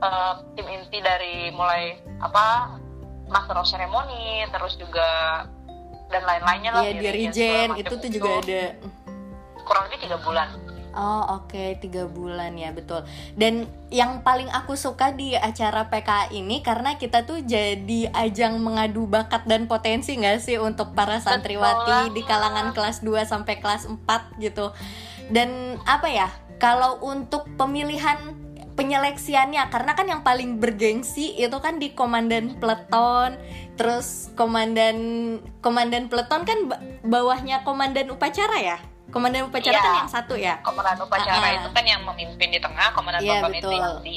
uh, 0.00 0.40
tim 0.56 0.66
inti 0.66 0.98
dari 1.04 1.52
mulai 1.52 2.00
apa 2.24 2.76
master 3.30 3.60
of 3.60 3.68
ceremony 3.68 4.48
terus 4.50 4.74
juga 4.80 5.44
dan 6.10 6.26
lain-lainnya 6.26 6.70
lah 6.74 6.82
ya 6.82 6.98
dirijen 6.98 7.68
itu 7.78 7.94
tuh 7.94 8.10
juga 8.10 8.30
ada. 8.42 8.64
Kurang 9.62 9.86
lebih 9.86 10.08
tiga 10.08 10.18
bulan 10.24 10.69
Oh 10.94 11.40
oke 11.40 11.54
okay. 11.54 11.78
tiga 11.78 12.10
bulan 12.10 12.58
ya 12.58 12.74
betul 12.74 13.06
dan 13.38 13.70
yang 13.90 14.22
paling 14.26 14.50
aku 14.50 14.74
suka 14.74 15.14
di 15.14 15.38
acara 15.38 15.86
PKA 15.86 16.34
ini 16.34 16.62
karena 16.62 16.98
kita 16.98 17.26
tuh 17.26 17.42
jadi 17.42 18.10
ajang 18.10 18.58
mengadu 18.58 19.06
bakat 19.06 19.46
dan 19.46 19.70
potensi 19.70 20.18
nggak 20.18 20.38
sih 20.42 20.58
untuk 20.58 20.94
para 20.94 21.22
santriwati 21.22 22.10
betul. 22.10 22.14
di 22.18 22.22
kalangan 22.26 22.74
kelas 22.74 23.02
2 23.02 23.22
sampai 23.26 23.62
kelas 23.62 23.86
4 23.86 24.42
gitu 24.42 24.74
dan 25.30 25.78
apa 25.86 26.10
ya 26.10 26.28
kalau 26.58 26.98
untuk 27.00 27.46
pemilihan 27.54 28.18
penyeleksiannya 28.80 29.68
karena 29.68 29.92
kan 29.92 30.06
yang 30.08 30.22
paling 30.24 30.56
bergengsi 30.56 31.36
itu 31.36 31.58
kan 31.60 31.76
di 31.76 31.92
komandan 31.92 32.56
peleton 32.56 33.36
terus 33.76 34.32
komandan 34.40 34.96
komandan 35.60 36.08
peleton 36.08 36.48
kan 36.48 36.58
bawahnya 37.04 37.60
komandan 37.68 38.08
upacara 38.08 38.56
ya 38.56 38.78
komandan 39.10 39.46
upacara 39.46 39.76
ya, 39.76 39.82
kan 39.82 39.94
yang 40.06 40.10
satu 40.10 40.34
ya 40.38 40.54
komandan 40.62 40.98
upacara 41.02 41.38
uh 41.38 41.46
-uh. 41.46 41.58
itu 41.62 41.68
kan 41.74 41.84
yang 41.86 42.02
memimpin 42.06 42.48
di 42.50 42.60
tengah 42.62 42.94
komandan 42.94 43.20
ya, 43.22 43.42
itu 43.50 43.68
yang 43.70 44.02
di 44.02 44.16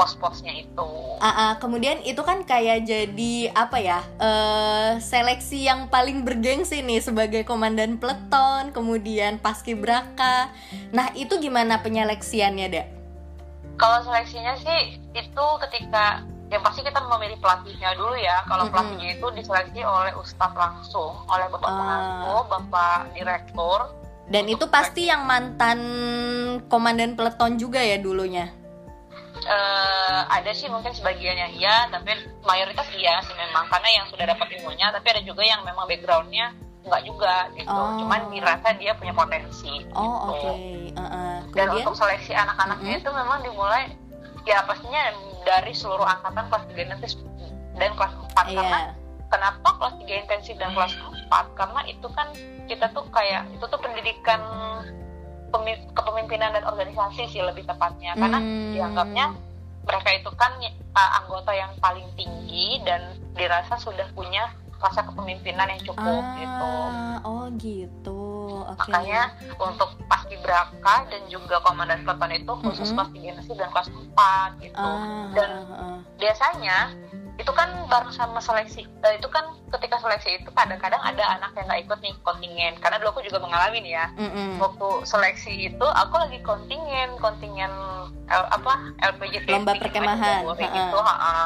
pos-posnya 0.00 0.64
itu. 0.64 0.90
Uh, 1.20 1.28
uh, 1.28 1.52
kemudian 1.60 2.00
itu 2.08 2.24
kan 2.24 2.40
kayak 2.48 2.88
jadi 2.88 3.52
apa 3.52 3.76
ya 3.76 4.00
uh, 4.16 4.96
seleksi 4.96 5.68
yang 5.68 5.92
paling 5.92 6.24
bergengsi 6.24 6.80
nih 6.80 7.04
sebagai 7.04 7.44
komandan 7.44 8.00
peleton, 8.00 8.72
kemudian 8.72 9.36
paskibraka. 9.36 10.48
Nah 10.96 11.12
itu 11.12 11.36
gimana 11.36 11.84
penyeleksiannya, 11.84 12.66
Dak? 12.72 12.86
Kalau 13.76 14.00
seleksinya 14.08 14.56
sih 14.56 14.96
itu 15.12 15.46
ketika 15.68 16.24
yang 16.50 16.66
pasti 16.66 16.82
kita 16.82 16.98
memilih 17.06 17.38
pelatihnya 17.38 17.94
dulu 17.94 18.16
ya. 18.16 18.42
Kalau 18.48 18.66
mm 18.66 18.72
-hmm. 18.72 18.74
pelatihnya 18.74 19.08
itu 19.20 19.26
diseleksi 19.36 19.80
oleh 19.84 20.12
ustadz 20.16 20.56
langsung, 20.56 21.12
oleh 21.28 21.46
bapak 21.52 21.70
uh. 21.70 21.76
pengasuh, 21.76 22.40
bapak 22.48 22.98
direktur. 23.12 23.80
Dan 24.30 24.46
itu 24.46 24.62
pasti 24.70 25.10
yang 25.10 25.26
mantan 25.26 25.78
komandan 26.70 27.18
peleton 27.18 27.58
juga 27.58 27.82
ya 27.82 27.98
dulunya 27.98 28.60
uh, 29.46 30.20
ada 30.28 30.50
sih 30.52 30.68
mungkin 30.68 30.92
sebagian 30.92 31.36
yang 31.36 31.52
iya 31.56 31.76
tapi 31.88 32.12
mayoritas 32.44 32.88
iya 32.92 33.22
sih 33.24 33.34
memang 33.36 33.68
karena 33.70 34.02
yang 34.02 34.06
sudah 34.10 34.26
dapat 34.28 34.48
ilmunya 34.60 34.92
tapi 34.92 35.06
ada 35.16 35.22
juga 35.24 35.42
yang 35.44 35.62
memang 35.64 35.86
backgroundnya 35.88 36.52
nggak 36.80 37.02
juga 37.04 37.52
gitu 37.54 37.68
oh. 37.68 38.00
cuman 38.00 38.32
dirasa 38.32 38.72
dia 38.80 38.96
punya 38.96 39.12
potensi 39.12 39.84
oh, 39.92 40.32
gitu 40.32 40.32
okay. 40.32 40.96
uh, 40.96 41.02
uh. 41.04 41.36
dan 41.52 41.68
untuk 41.76 41.92
seleksi 41.92 42.32
anak-anaknya 42.32 42.96
mm 42.96 43.00
-hmm. 43.00 43.04
itu 43.04 43.10
memang 43.12 43.38
dimulai 43.44 43.84
ya 44.48 44.64
pastinya 44.64 45.12
dari 45.44 45.72
seluruh 45.76 46.08
angkatan 46.08 46.48
kelas 46.48 46.64
tiga 46.72 46.82
intensif 46.88 47.20
dan 47.76 47.92
kelas 47.96 48.12
4 48.16 48.48
yeah. 48.48 48.56
karena 48.56 48.78
kenapa 49.28 49.68
kelas 49.76 49.94
tiga 50.00 50.14
intensif 50.24 50.54
dan 50.56 50.72
kelas 50.72 50.92
4 50.96 51.19
karena 51.30 51.80
itu 51.86 52.06
kan 52.10 52.28
kita 52.66 52.90
tuh 52.90 53.06
kayak 53.14 53.46
itu 53.54 53.64
tuh 53.64 53.78
pendidikan 53.78 54.40
kepemimpinan 55.94 56.54
dan 56.54 56.62
organisasi 56.66 57.26
sih 57.30 57.42
lebih 57.42 57.66
tepatnya 57.66 58.14
karena 58.14 58.38
hmm. 58.38 58.70
dianggapnya 58.74 59.26
mereka 59.82 60.08
itu 60.14 60.30
kan 60.38 60.52
uh, 60.94 61.10
anggota 61.22 61.50
yang 61.50 61.72
paling 61.82 62.06
tinggi 62.14 62.78
dan 62.86 63.18
dirasa 63.34 63.74
sudah 63.80 64.06
punya 64.14 64.46
rasa 64.80 65.04
kepemimpinan 65.04 65.68
yang 65.76 65.82
cukup 65.84 66.24
ah, 66.24 66.36
gitu. 66.40 66.72
Oh 67.20 67.46
gitu. 67.60 68.22
Okay. 68.64 68.96
Makanya 68.96 69.22
untuk 69.60 69.92
paskibraka 70.08 71.04
dan 71.12 71.22
juga 71.28 71.60
komandan 71.60 72.00
peleton 72.00 72.32
itu 72.32 72.52
khusus 72.64 72.88
mm 72.88 72.96
-hmm. 72.96 73.12
kelas 73.12 73.36
3 73.36 73.36
nasi 73.36 73.52
dan 73.60 73.68
kelas 73.68 73.88
4 73.92 74.64
gitu. 74.64 74.80
Ah, 74.80 75.28
dan 75.36 75.50
ah, 75.68 75.72
ah. 75.76 75.98
biasanya 76.16 76.78
itu 77.40 77.52
kan 77.56 77.72
bareng 77.88 78.12
sama 78.12 78.36
seleksi 78.44 78.84
uh, 79.00 79.12
itu 79.16 79.24
kan 79.32 79.56
ketika 79.72 79.96
seleksi 79.96 80.36
itu 80.36 80.50
kadang-kadang 80.52 81.00
ada 81.00 81.40
anak 81.40 81.56
yang 81.56 81.64
nggak 81.64 81.80
ikut 81.88 81.98
nih 82.04 82.14
kontingen. 82.20 82.74
Karena 82.84 83.00
dulu 83.00 83.16
aku 83.16 83.22
juga 83.24 83.40
mengalami 83.40 83.80
nih 83.80 83.92
ya. 83.96 84.06
Mm-hmm. 84.20 84.60
waktu 84.60 84.88
seleksi 85.08 85.72
itu 85.72 85.86
aku 85.86 86.14
lagi 86.20 86.38
kontingen 86.44 87.16
kontingen 87.16 87.72
L, 88.30 88.44
apa 88.52 88.94
LPJ 89.02 89.48
lomba 89.50 89.74
perkemahan 89.74 90.46
gitu 90.54 90.98
ha 91.02 91.16
-ha. 91.18 91.38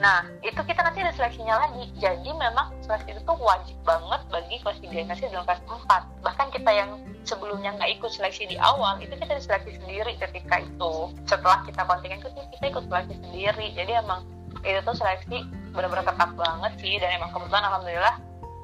nah 0.00 0.24
itu 0.40 0.56
kita 0.56 0.80
nanti 0.80 1.02
ada 1.02 1.12
seleksinya 1.12 1.58
lagi. 1.66 1.90
Jadi 1.98 2.30
memang 2.30 2.70
seleksi 2.86 3.18
itu 3.18 3.20
tuh 3.26 3.36
wajib 3.42 3.76
banget 3.82 4.22
bagi 4.30 4.56
kelas 4.62 4.78
3 4.78 5.10
nasi 5.10 5.26
dan 5.26 5.42
kelas 5.42 5.60
4 5.66 6.22
bahkan 6.22 6.48
kita 6.54 6.70
yang 6.70 7.02
sebelumnya 7.26 7.74
nggak 7.76 8.00
ikut 8.00 8.08
seleksi 8.08 8.48
di 8.48 8.56
awal 8.56 8.96
itu 9.02 9.12
kita 9.18 9.34
diseleksi 9.36 9.76
sendiri 9.82 10.14
ketika 10.16 10.62
itu. 10.62 10.94
Setelah 11.26 11.66
kita 11.66 11.82
kontingen 11.82 12.22
itu 12.22 12.30
kita 12.56 12.64
ikut 12.70 12.84
seleksi 12.86 13.14
sendiri. 13.20 13.66
Jadi 13.74 13.92
emang 13.98 14.37
itu 14.66 14.80
tuh 14.82 14.94
seleksi 14.96 15.46
benar-benar 15.74 16.06
ketat 16.06 16.30
banget 16.34 16.72
sih. 16.80 16.94
Dan 16.98 17.20
emang 17.20 17.30
kebetulan 17.34 17.64
alhamdulillah 17.66 18.16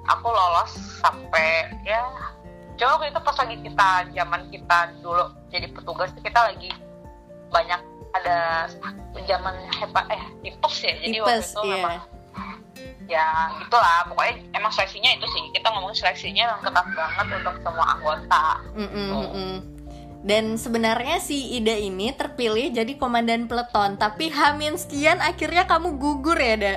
aku 0.09 0.29
lolos 0.29 0.73
sampai 1.01 1.73
ya 1.85 2.05
coba 2.75 2.99
waktu 2.99 3.15
itu 3.15 3.21
pas 3.23 3.37
lagi 3.39 3.57
kita 3.63 3.89
zaman 4.13 4.41
kita 4.51 4.79
dulu 5.01 5.25
jadi 5.49 5.67
petugas 5.71 6.11
kita 6.21 6.41
lagi 6.51 6.71
banyak 7.49 7.81
ada 8.15 8.67
zaman 9.27 9.55
hepa 9.75 10.01
eh 10.11 10.23
tipes 10.43 10.75
ya. 10.83 10.93
Jadi 11.03 11.19
tipes, 11.19 11.23
waktu 11.23 11.43
itu 11.43 11.61
yeah. 11.63 11.75
memang 11.79 11.95
ya 13.05 13.27
gitulah 13.61 14.01
pokoknya 14.09 14.35
emang 14.57 14.73
seleksinya 14.75 15.11
itu 15.15 15.27
sih. 15.31 15.43
Kita 15.55 15.67
ngomong 15.71 15.95
seleksinya 15.95 16.43
emang 16.51 16.61
ketat 16.67 16.87
banget 16.95 17.27
untuk 17.43 17.55
semua 17.63 17.87
anggota. 17.99 18.47
Mm 18.75 18.89
-mm, 18.89 19.07
mm 19.11 19.29
-mm. 19.31 19.74
Dan 20.25 20.57
sebenarnya 20.57 21.21
si 21.21 21.61
Ida 21.61 21.77
ini 21.77 22.09
terpilih 22.17 22.73
jadi 22.73 22.97
komandan 22.97 23.45
peleton, 23.45 24.01
tapi 24.01 24.33
Hamin 24.33 24.81
sekian 24.81 25.21
akhirnya 25.21 25.69
kamu 25.69 26.01
gugur 26.01 26.41
ya, 26.41 26.57
Da? 26.57 26.75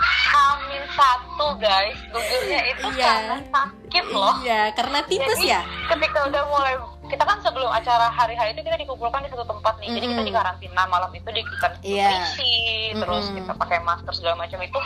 Hamin 0.00 0.82
satu, 0.96 1.60
guys. 1.60 2.00
Gugurnya 2.08 2.60
itu 2.72 2.88
iya. 2.96 3.04
karena 3.12 3.36
sakit 3.44 4.04
loh. 4.08 4.34
Iya, 4.40 4.62
karena 4.72 5.04
tipes 5.04 5.36
jadi, 5.36 5.52
ya. 5.52 5.60
Ketika 5.92 6.32
udah 6.32 6.42
mulai 6.48 6.74
kita 7.12 7.24
kan 7.28 7.36
sebelum 7.44 7.68
acara 7.68 8.08
hari-hari 8.08 8.56
itu 8.56 8.64
kita 8.64 8.80
dikumpulkan 8.80 9.20
di 9.20 9.28
satu 9.36 9.44
tempat 9.44 9.76
nih. 9.84 9.88
Mm 9.88 9.92
-hmm. 9.92 9.96
Jadi 10.00 10.06
kita 10.08 10.22
di 10.24 10.32
karantina 10.32 10.82
malam 10.88 11.10
itu 11.12 11.28
di 11.28 11.42
kita 11.44 11.68
yeah. 11.84 12.08
nutrisi, 12.08 12.56
mm 12.56 12.72
-hmm. 12.72 13.00
terus 13.04 13.24
kita 13.36 13.52
pakai 13.52 13.78
masker 13.84 14.12
segala 14.16 14.48
macam 14.48 14.64
itu 14.64 14.80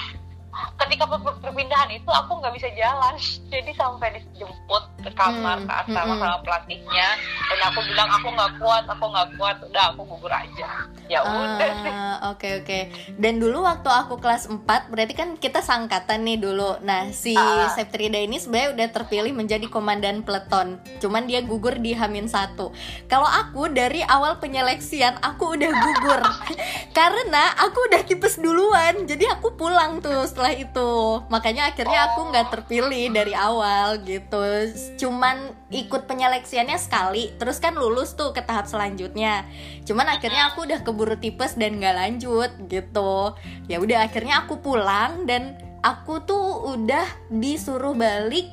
ketika 0.85 1.09
perpindahan 1.40 1.90
itu 1.92 2.11
aku 2.12 2.40
nggak 2.40 2.54
bisa 2.56 2.68
jalan. 2.76 3.14
Jadi 3.49 3.73
sampai 3.73 4.21
dijemput 4.21 4.85
ke 5.02 5.11
kamar 5.16 5.64
hmm, 5.64 5.66
ke 5.66 5.73
asrama 5.73 6.14
hmm, 6.14 6.23
sama 6.23 6.38
pelatihnya. 6.44 7.09
Dan 7.49 7.61
aku 7.73 7.80
bilang 7.88 8.09
aku 8.12 8.28
nggak 8.32 8.52
kuat 8.61 8.85
aku 8.85 9.04
nggak 9.09 9.28
kuat. 9.40 9.56
Udah 9.64 9.85
aku 9.92 10.00
gugur 10.04 10.32
aja. 10.32 10.68
Ya 11.11 11.21
ah, 11.21 11.28
udah. 11.28 11.73
uh, 11.73 12.16
oke 12.32 12.40
okay, 12.40 12.52
oke. 12.62 12.64
Okay. 12.64 12.82
dan 13.21 13.37
dulu 13.37 13.68
waktu 13.68 13.90
aku 13.90 14.16
kelas 14.16 14.49
4 14.49 14.64
berarti 14.64 15.12
kan 15.12 15.37
kita 15.37 15.61
sangkatan 15.61 16.25
nih 16.25 16.38
dulu. 16.40 16.80
Nah 16.85 17.12
si 17.12 17.37
uh, 17.37 17.68
Septrida 17.73 18.16
ini 18.16 18.40
sebenarnya 18.40 18.71
udah 18.76 18.88
terpilih 18.92 19.32
menjadi 19.37 19.66
komandan 19.68 20.25
peleton. 20.25 20.80
Cuman 21.04 21.28
dia 21.28 21.44
gugur 21.44 21.76
di 21.76 21.92
Hamin 21.92 22.28
satu. 22.28 22.73
Kalau 23.09 23.28
aku 23.28 23.68
dari 23.68 24.00
awal 24.04 24.40
penyeleksian 24.40 25.21
aku 25.21 25.56
udah 25.56 25.73
gugur. 25.73 26.21
Karena 26.99 27.61
aku 27.61 27.92
udah 27.92 28.02
tipes 28.09 28.40
duluan. 28.40 29.04
Jadi 29.04 29.28
aku 29.28 29.52
pulang 29.56 30.00
tuh 30.00 30.25
setelah 30.42 30.58
itu. 30.58 30.92
Makanya 31.30 31.62
akhirnya 31.70 31.99
aku 32.11 32.20
nggak 32.34 32.50
terpilih 32.50 33.14
dari 33.14 33.30
awal 33.30 34.02
gitu. 34.02 34.42
Cuman 34.99 35.54
ikut 35.70 36.11
penyeleksiannya 36.11 36.82
sekali 36.82 37.30
terus 37.38 37.62
kan 37.62 37.78
lulus 37.78 38.18
tuh 38.18 38.34
ke 38.34 38.42
tahap 38.42 38.66
selanjutnya. 38.66 39.46
Cuman 39.87 40.11
akhirnya 40.11 40.50
aku 40.50 40.66
udah 40.66 40.82
keburu 40.82 41.14
tipes 41.14 41.54
dan 41.54 41.78
nggak 41.78 41.94
lanjut 41.94 42.50
gitu. 42.66 43.38
Ya 43.70 43.78
udah 43.78 44.11
akhirnya 44.11 44.42
aku 44.42 44.58
pulang 44.58 45.30
dan 45.30 45.54
aku 45.87 46.26
tuh 46.26 46.75
udah 46.75 47.06
disuruh 47.30 47.94
balik 47.94 48.50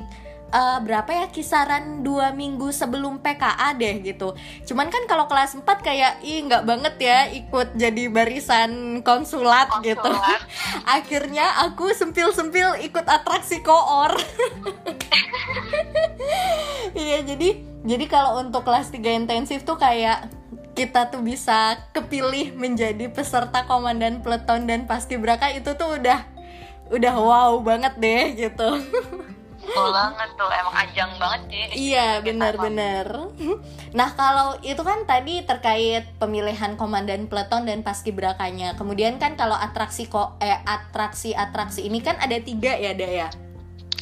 uh, 0.53 0.79
berapa 0.82 1.10
ya 1.10 1.25
kisaran 1.29 2.01
dua 2.01 2.34
minggu 2.34 2.70
sebelum 2.74 3.22
PKA 3.22 3.74
deh 3.77 4.01
gitu. 4.03 4.34
Cuman 4.65 4.89
kan 4.89 5.06
kalau 5.06 5.25
kelas 5.29 5.58
4 5.58 5.65
kayak 5.82 6.22
ih 6.25 6.46
nggak 6.46 6.63
banget 6.65 6.96
ya 7.00 7.20
ikut 7.34 7.77
jadi 7.77 8.10
barisan 8.10 9.01
konsulat, 9.06 9.70
konsulat. 9.70 9.86
gitu. 9.86 10.13
Akhirnya 10.98 11.46
aku 11.65 11.94
sempil-sempil 11.94 12.82
ikut 12.86 13.06
atraksi 13.06 13.62
koor. 13.62 14.13
Iya 16.89 17.22
jadi 17.22 17.62
jadi 17.86 18.06
kalau 18.10 18.41
untuk 18.41 18.65
kelas 18.65 18.89
3 18.89 19.01
intensif 19.24 19.62
tuh 19.62 19.77
kayak 19.77 20.29
kita 20.74 21.12
tuh 21.12 21.22
bisa 21.22 21.75
kepilih 21.91 22.56
menjadi 22.56 23.12
peserta 23.12 23.65
komandan 23.65 24.24
peleton 24.24 24.65
dan 24.65 24.88
paskibraka 24.88 25.51
itu 25.53 25.75
tuh 25.75 26.00
udah 26.00 26.24
udah 26.89 27.15
wow 27.20 27.53
banget 27.62 27.94
deh 27.98 28.24
gitu. 28.48 28.70
betul 29.60 29.89
banget 29.92 30.30
tuh 30.39 30.50
emang 30.50 30.75
ajang 30.88 31.12
banget 31.20 31.42
sih 31.48 31.92
iya 31.92 32.24
benar-benar 32.24 33.08
nah 33.98 34.10
kalau 34.16 34.56
itu 34.63 34.80
kan 34.82 35.04
tadi 35.04 35.44
terkait 35.44 36.08
pemilihan 36.18 36.80
komandan 36.80 37.28
peleton 37.28 37.68
dan 37.68 37.84
paskibrakanya 37.84 38.74
kemudian 38.80 39.20
kan 39.20 39.36
kalau 39.36 39.56
atraksi 39.56 40.08
kok 40.08 40.39
eh 40.39 40.58
atraksi 40.63 41.36
atraksi 41.36 41.86
ini 41.86 42.00
kan 42.00 42.18
ada 42.18 42.39
tiga 42.39 42.74
ya 42.80 42.96
Daya 42.96 43.30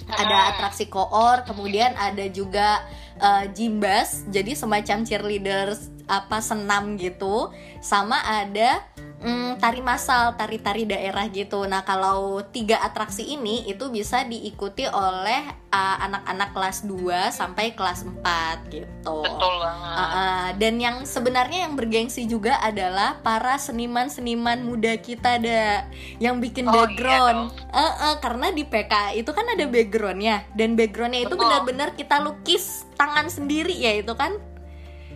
ada 0.08 0.56
atraksi 0.56 0.88
koor 0.88 1.44
kemudian 1.44 1.92
ada 2.00 2.24
juga 2.32 2.80
uh, 3.20 3.44
jimbas 3.52 4.24
jadi 4.32 4.56
semacam 4.56 5.04
cheerleaders 5.04 5.97
apa 6.08 6.40
senam 6.40 6.96
gitu 6.96 7.52
sama 7.84 8.24
ada 8.24 8.84
mm, 9.22 9.62
tari 9.62 9.82
masal, 9.82 10.38
tari-tari 10.38 10.86
daerah 10.86 11.26
gitu. 11.30 11.66
Nah, 11.66 11.82
kalau 11.86 12.42
tiga 12.50 12.82
atraksi 12.82 13.26
ini 13.26 13.66
itu 13.66 13.90
bisa 13.90 14.26
diikuti 14.26 14.86
oleh 14.86 15.42
uh, 15.74 15.98
anak-anak 16.06 16.50
kelas 16.54 16.78
2 16.86 17.34
sampai 17.34 17.74
kelas 17.74 18.06
4 18.06 18.74
gitu. 18.74 19.18
Betul 19.26 19.54
banget. 19.62 19.96
Uh, 19.98 20.02
uh, 20.02 20.46
dan 20.58 20.74
yang 20.78 20.98
sebenarnya 21.04 21.70
yang 21.70 21.74
bergengsi 21.74 22.30
juga 22.30 22.62
adalah 22.62 23.20
para 23.22 23.58
seniman-seniman 23.58 24.62
muda 24.66 24.98
kita 24.98 25.42
ada 25.42 25.86
yang 26.22 26.38
bikin 26.38 26.70
oh, 26.70 26.74
background. 26.74 27.52
Iya 27.54 27.66
uh, 27.74 27.96
uh, 28.12 28.16
karena 28.22 28.54
di 28.54 28.64
PK 28.66 29.18
itu 29.18 29.32
kan 29.34 29.46
ada 29.50 29.66
backgroundnya 29.66 30.46
dan 30.54 30.78
backgroundnya 30.78 31.26
itu 31.26 31.36
benar-benar 31.36 31.94
kita 31.98 32.22
lukis 32.22 32.86
tangan 32.98 33.30
sendiri 33.30 33.74
ya 33.74 34.02
itu 34.02 34.14
kan. 34.14 34.38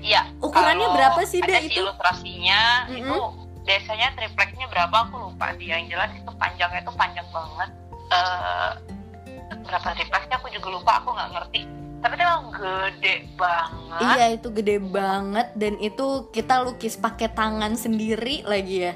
Iya. 0.02 0.22
Ukurannya 0.42 0.88
berapa 0.92 1.22
sih, 1.24 1.40
deh 1.40 1.62
itu? 1.70 1.82
Ilustrasinya 1.86 2.90
mm 2.90 2.92
-hmm. 2.92 3.00
itu 3.00 3.18
biasanya 3.62 4.08
tripleknya 4.18 4.66
berapa? 4.68 4.96
Aku 5.08 5.16
lupa 5.30 5.54
sih. 5.56 5.70
Yang 5.70 5.94
jelas 5.96 6.12
itu 6.18 6.32
panjangnya 6.36 6.82
itu 6.82 6.94
panjang 6.98 7.28
banget. 7.30 7.70
Uh, 8.12 8.72
berapa 9.62 9.88
tripleknya 9.96 10.36
aku 10.42 10.48
juga 10.50 10.68
lupa. 10.74 10.92
Aku 11.00 11.14
nggak 11.14 11.30
ngerti. 11.38 11.62
Tapi 12.02 12.14
itu 12.18 12.24
emang 12.26 12.50
gede 12.50 13.16
banget. 13.38 14.02
Iya 14.02 14.26
itu 14.34 14.48
gede 14.50 14.78
banget. 14.82 15.48
Dan 15.54 15.74
itu 15.78 16.08
kita 16.34 16.66
lukis 16.66 16.98
pakai 16.98 17.30
tangan 17.30 17.78
sendiri 17.78 18.42
lagi 18.42 18.90
ya. 18.90 18.94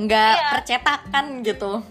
Nggak 0.00 0.32
iya. 0.40 0.48
percetakan 0.56 1.44
gitu. 1.44 1.84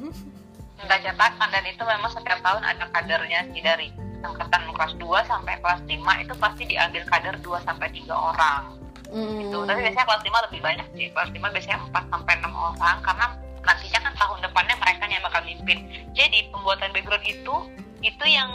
Nggak 0.82 1.00
cetakan. 1.06 1.48
Dan 1.54 1.64
itu 1.70 1.84
memang 1.86 2.10
setiap 2.10 2.42
tahun 2.42 2.66
ada 2.66 2.90
kadernya 2.90 3.46
sih 3.54 3.62
dari 3.62 3.88
angkatan 4.26 4.62
kelas 4.74 4.94
2 4.98 5.32
sampai 5.32 5.54
kelas 5.62 5.82
5 5.86 6.24
itu 6.24 6.34
pasti 6.38 6.64
diambil 6.66 7.04
kader 7.06 7.36
2 7.40 7.68
sampai 7.68 7.88
3 7.94 8.12
orang. 8.12 8.62
Hmm. 9.06 9.38
gitu. 9.40 9.58
Tapi 9.64 9.80
biasanya 9.86 10.06
kelas 10.10 10.24
5 10.26 10.46
lebih 10.50 10.60
banyak 10.66 10.88
sih. 10.98 11.06
Kelas 11.14 11.30
5 11.30 11.54
biasanya 11.54 11.78
4 11.94 12.12
sampai 12.12 12.34
6 12.42 12.52
orang 12.52 12.98
karena 13.06 13.26
nantinya 13.66 14.00
kan 14.06 14.14
tahun 14.14 14.40
depannya 14.46 14.76
mereka 14.78 15.04
yang 15.10 15.24
bakal 15.26 15.42
mimpin. 15.46 15.78
Jadi 16.14 16.38
pembuatan 16.54 16.90
background 16.94 17.26
itu 17.26 17.56
itu 18.06 18.26
yang 18.30 18.52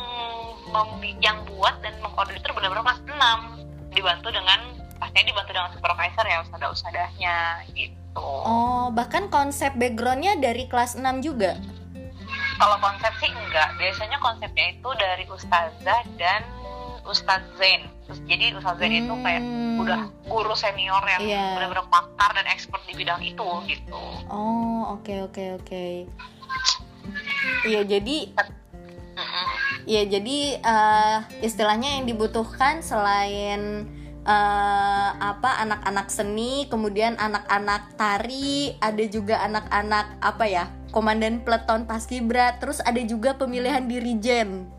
yang 1.18 1.42
buat 1.50 1.82
dan 1.82 1.98
mengkoordinator 1.98 2.54
benar-benar 2.54 2.86
kelas 2.86 3.02
6 3.02 3.96
dibantu 3.98 4.28
dengan 4.30 4.60
pastinya 5.02 5.26
dibantu 5.26 5.50
dengan 5.50 5.70
supervisor 5.74 6.24
ya 6.28 6.38
usadah-usahanya 6.46 7.36
gitu. 7.74 8.30
Oh 8.46 8.94
bahkan 8.94 9.26
konsep 9.26 9.74
backgroundnya 9.74 10.38
dari 10.38 10.70
kelas 10.70 10.94
6 10.94 11.26
juga 11.26 11.58
kalau 12.60 12.76
konsep 12.84 13.12
sih 13.24 13.32
enggak 13.32 13.72
biasanya 13.80 14.20
konsepnya 14.20 14.76
itu 14.76 14.90
dari 15.00 15.24
ustazah 15.32 16.04
dan 16.20 16.44
Ustadz 17.00 17.56
Zain 17.56 17.88
jadi 18.28 18.52
Ustadz 18.52 18.76
Zain 18.76 18.92
hmm. 18.92 19.02
itu 19.08 19.14
kayak 19.24 19.42
hmm. 19.42 19.82
udah 19.82 20.00
guru 20.28 20.52
senior 20.52 21.00
yang 21.08 21.24
yeah. 21.24 21.56
benar-benar 21.56 21.88
pakar 21.88 22.30
dan 22.36 22.44
expert 22.52 22.84
di 22.84 22.92
bidang 22.92 23.24
itu 23.24 23.48
gitu 23.64 24.02
oh 24.28 24.94
oke 24.94 25.08
okay, 25.08 25.24
oke 25.24 25.32
okay, 25.32 25.48
oke 25.56 25.64
okay. 25.64 25.94
iya 27.64 27.80
jadi 27.82 28.30
Iya 29.88 30.06
jadi 30.06 30.60
uh, 30.60 31.18
istilahnya 31.40 31.98
yang 31.98 32.04
dibutuhkan 32.04 32.84
selain 32.84 33.88
uh, 34.24 35.10
apa 35.16 35.62
anak-anak 35.64 36.08
seni, 36.12 36.66
kemudian 36.66 37.16
anak-anak 37.20 37.94
tari, 37.94 38.74
ada 38.80 39.04
juga 39.06 39.40
anak-anak 39.44 40.20
apa 40.20 40.44
ya 40.48 40.64
komandan 40.90 41.44
peleton 41.46 41.86
paskibra, 41.86 42.58
terus 42.58 42.82
ada 42.82 42.98
juga 43.04 43.38
pemilihan 43.38 43.86
dirijen 43.86 44.70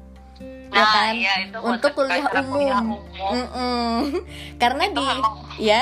nah, 0.72 0.80
ya 0.80 0.86
kan 0.88 1.14
iya, 1.14 1.34
itu 1.46 1.58
untuk 1.60 1.92
kuliah 1.94 2.26
umum, 2.32 2.48
kuliah 2.56 2.80
umum. 2.82 3.02
Mm 3.36 3.48
-mm. 3.52 3.96
karena 4.62 4.82
itu 4.88 5.00
di 5.00 5.06
memang, 5.06 5.34
ya 5.60 5.82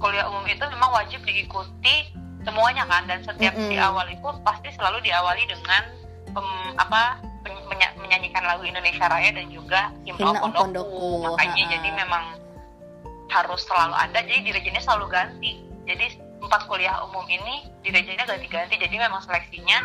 kuliah 0.00 0.26
umum 0.32 0.44
itu 0.48 0.64
memang 0.64 0.90
wajib 0.96 1.20
diikuti 1.22 1.96
semuanya 2.42 2.84
kan 2.88 3.04
dan 3.04 3.20
setiap 3.22 3.52
mm 3.52 3.62
-mm. 3.68 3.70
di 3.70 3.76
awal 3.76 4.06
itu 4.08 4.28
pasti 4.42 4.68
selalu 4.74 5.04
diawali 5.04 5.44
dengan 5.44 5.82
pem, 6.36 6.48
apa 6.76 7.16
menya, 7.72 7.88
menyanyikan 7.96 8.44
lagu 8.44 8.62
Indonesia 8.68 9.08
Raya 9.08 9.32
dan 9.32 9.48
juga 9.48 9.88
himno 10.04 10.36
pondoku 10.52 11.24
makanya 11.32 11.64
ha. 11.64 11.72
jadi 11.80 11.88
memang 11.96 12.24
harus 13.32 13.64
selalu 13.64 13.94
ada 13.96 14.18
jadi 14.20 14.44
dirijennya 14.44 14.84
selalu 14.84 15.08
ganti 15.08 15.64
jadi 15.88 16.20
empat 16.44 16.68
kuliah 16.68 17.00
umum 17.08 17.24
ini 17.24 17.64
dirijennya 17.80 18.28
ganti-ganti 18.28 18.76
jadi 18.76 18.94
memang 19.08 19.24
seleksinya 19.24 19.80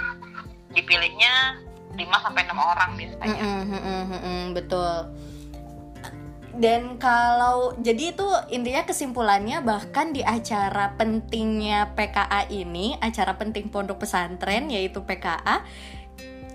dipilihnya 0.76 1.64
5 1.96 2.24
sampai 2.24 2.42
6 2.48 2.56
orang 2.56 2.92
biasanya. 2.96 3.44
Mm 3.44 3.64
-hmm, 3.68 3.82
mm 3.84 4.06
-hmm, 4.08 4.42
betul. 4.56 4.96
Dan 6.52 7.00
kalau 7.00 7.72
jadi 7.80 8.12
itu 8.12 8.28
intinya 8.52 8.84
kesimpulannya 8.84 9.64
bahkan 9.64 10.12
di 10.12 10.20
acara 10.20 10.92
pentingnya 11.00 11.96
PKA 11.96 12.52
ini, 12.52 13.00
acara 13.00 13.40
penting 13.40 13.72
pondok 13.72 14.04
pesantren 14.04 14.68
yaitu 14.68 15.00
PKA, 15.00 15.64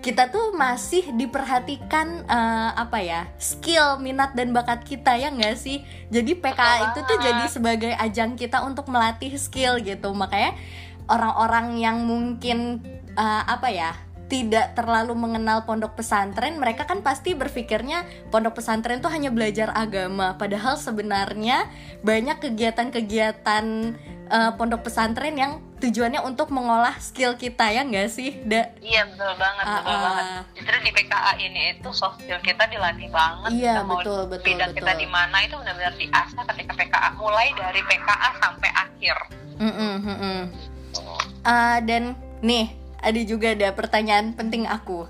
kita 0.02 0.30
tuh 0.30 0.54
masih 0.54 1.10
diperhatikan 1.14 2.26
uh, 2.30 2.70
apa 2.76 2.98
ya 3.02 3.20
skill 3.36 3.98
minat 3.98 4.36
dan 4.38 4.54
bakat 4.54 4.86
kita 4.86 5.18
ya 5.18 5.32
nggak 5.32 5.56
sih? 5.58 5.82
Jadi 6.12 6.38
PKA 6.38 6.92
itu 6.92 7.00
tuh 7.06 7.18
jadi 7.18 7.44
sebagai 7.50 7.92
ajang 7.96 8.38
kita 8.38 8.62
untuk 8.62 8.86
melatih 8.86 9.34
skill 9.34 9.82
gitu. 9.82 10.14
Makanya 10.14 10.54
orang-orang 11.10 11.78
yang 11.78 12.02
mungkin 12.06 12.82
uh, 13.18 13.42
apa 13.46 13.68
ya 13.70 13.90
tidak 14.26 14.74
terlalu 14.74 15.14
mengenal 15.14 15.62
pondok 15.62 15.94
pesantren, 15.94 16.58
mereka 16.58 16.82
kan 16.82 16.98
pasti 16.98 17.38
berpikirnya 17.38 18.02
pondok 18.34 18.58
pesantren 18.58 18.98
itu 18.98 19.06
hanya 19.06 19.30
belajar 19.30 19.70
agama. 19.70 20.34
Padahal 20.34 20.74
sebenarnya 20.74 21.70
banyak 22.02 22.42
kegiatan-kegiatan 22.42 23.64
uh, 24.30 24.50
pondok 24.58 24.90
pesantren 24.90 25.38
yang 25.38 25.62
tujuannya 25.76 26.20
untuk 26.24 26.48
mengolah 26.48 26.96
skill 26.98 27.36
kita 27.36 27.68
ya 27.68 27.84
nggak 27.84 28.08
sih, 28.08 28.40
Da? 28.44 28.72
Iya 28.80 29.06
betul 29.12 29.32
banget, 29.36 29.64
uh, 29.64 29.74
betul 29.80 29.96
uh, 29.96 30.02
banget. 30.02 30.24
Justru 30.56 30.76
di 30.80 30.90
PKA 30.96 31.32
ini 31.36 31.62
itu 31.76 31.90
soft 31.92 32.18
skill 32.24 32.40
kita 32.40 32.64
dilatih 32.72 33.08
banget. 33.12 33.50
Iya 33.52 33.84
betul 33.84 34.24
betul 34.26 34.46
bidang 34.46 34.72
betul. 34.72 34.78
kita 34.80 34.92
di 34.96 35.06
mana 35.08 35.36
itu 35.44 35.54
benar-benar 35.60 35.94
diasah 36.00 36.44
ketika 36.54 36.72
PKA, 36.80 37.08
mulai 37.20 37.52
dari 37.54 37.80
PKA 37.84 38.28
sampai 38.40 38.70
akhir. 38.72 39.16
Mm 39.56 39.72
-mm, 39.72 39.94
mm 40.00 40.16
-mm. 40.16 40.40
Uh, 41.46 41.78
dan 41.84 42.16
nih 42.40 42.72
ada 43.00 43.20
juga 43.22 43.52
ada 43.52 43.68
pertanyaan 43.76 44.32
penting 44.32 44.64
aku 44.64 45.06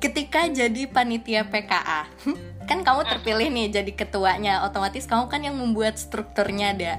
ketika 0.00 0.48
jadi 0.48 0.88
panitia 0.88 1.44
PKA 1.46 2.08
kan 2.68 2.80
kamu 2.86 3.04
terpilih 3.04 3.48
nih 3.52 3.66
jadi 3.68 3.92
ketuanya 3.92 4.64
otomatis 4.64 5.04
kamu 5.04 5.28
kan 5.28 5.44
yang 5.44 5.56
membuat 5.56 6.00
strukturnya 6.00 6.72
ada 6.72 6.94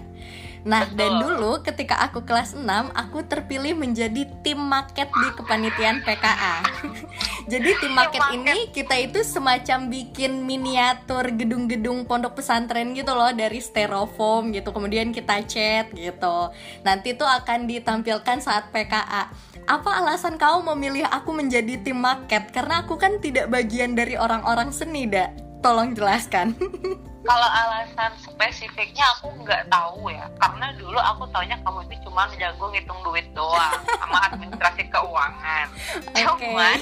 Nah, 0.62 0.86
Betul. 0.86 0.98
dan 0.98 1.12
dulu 1.26 1.52
ketika 1.66 1.96
aku 2.06 2.22
kelas 2.22 2.54
6, 2.54 2.66
aku 2.94 3.26
terpilih 3.26 3.74
menjadi 3.74 4.30
tim 4.46 4.62
market 4.62 5.10
di 5.10 5.28
kepanitiaan 5.34 6.06
PKA. 6.06 6.56
Jadi 7.52 7.70
tim 7.82 7.94
market 7.98 8.22
ini 8.30 8.70
kita 8.70 8.94
itu 9.02 9.26
semacam 9.26 9.90
bikin 9.90 10.46
miniatur 10.46 11.34
gedung-gedung 11.34 12.06
pondok 12.06 12.38
pesantren 12.38 12.94
gitu 12.94 13.12
loh 13.18 13.34
dari 13.34 13.58
styrofoam 13.58 14.54
gitu. 14.54 14.70
Kemudian 14.70 15.10
kita 15.10 15.42
cat 15.50 15.90
gitu. 15.98 16.38
Nanti 16.86 17.18
tuh 17.18 17.28
akan 17.28 17.66
ditampilkan 17.66 18.38
saat 18.42 18.70
PKA 18.70 19.52
apa 19.70 20.02
alasan 20.02 20.42
kamu 20.42 20.74
memilih 20.74 21.06
aku 21.10 21.34
menjadi 21.38 21.78
tim 21.82 22.02
market? 22.02 22.50
Karena 22.50 22.82
aku 22.82 22.98
kan 22.98 23.22
tidak 23.22 23.50
bagian 23.54 23.94
dari 23.94 24.18
orang-orang 24.18 24.74
seni, 24.74 25.06
dak. 25.06 25.34
Tolong 25.62 25.94
jelaskan. 25.94 26.58
Kalau 27.22 27.50
alasan 27.54 28.12
spesifiknya 28.18 29.06
aku 29.18 29.30
nggak 29.46 29.70
tahu 29.70 30.10
ya, 30.10 30.26
karena 30.42 30.74
dulu 30.74 30.98
aku 30.98 31.30
taunya 31.30 31.54
kamu 31.62 31.86
itu 31.86 32.10
cuma 32.10 32.26
jago 32.34 32.66
ngitung 32.74 32.98
duit 33.06 33.30
doang 33.38 33.78
sama 34.02 34.18
administrasi 34.30 34.90
keuangan. 34.90 35.68
Okay. 36.22 36.48
Cuman 36.48 36.80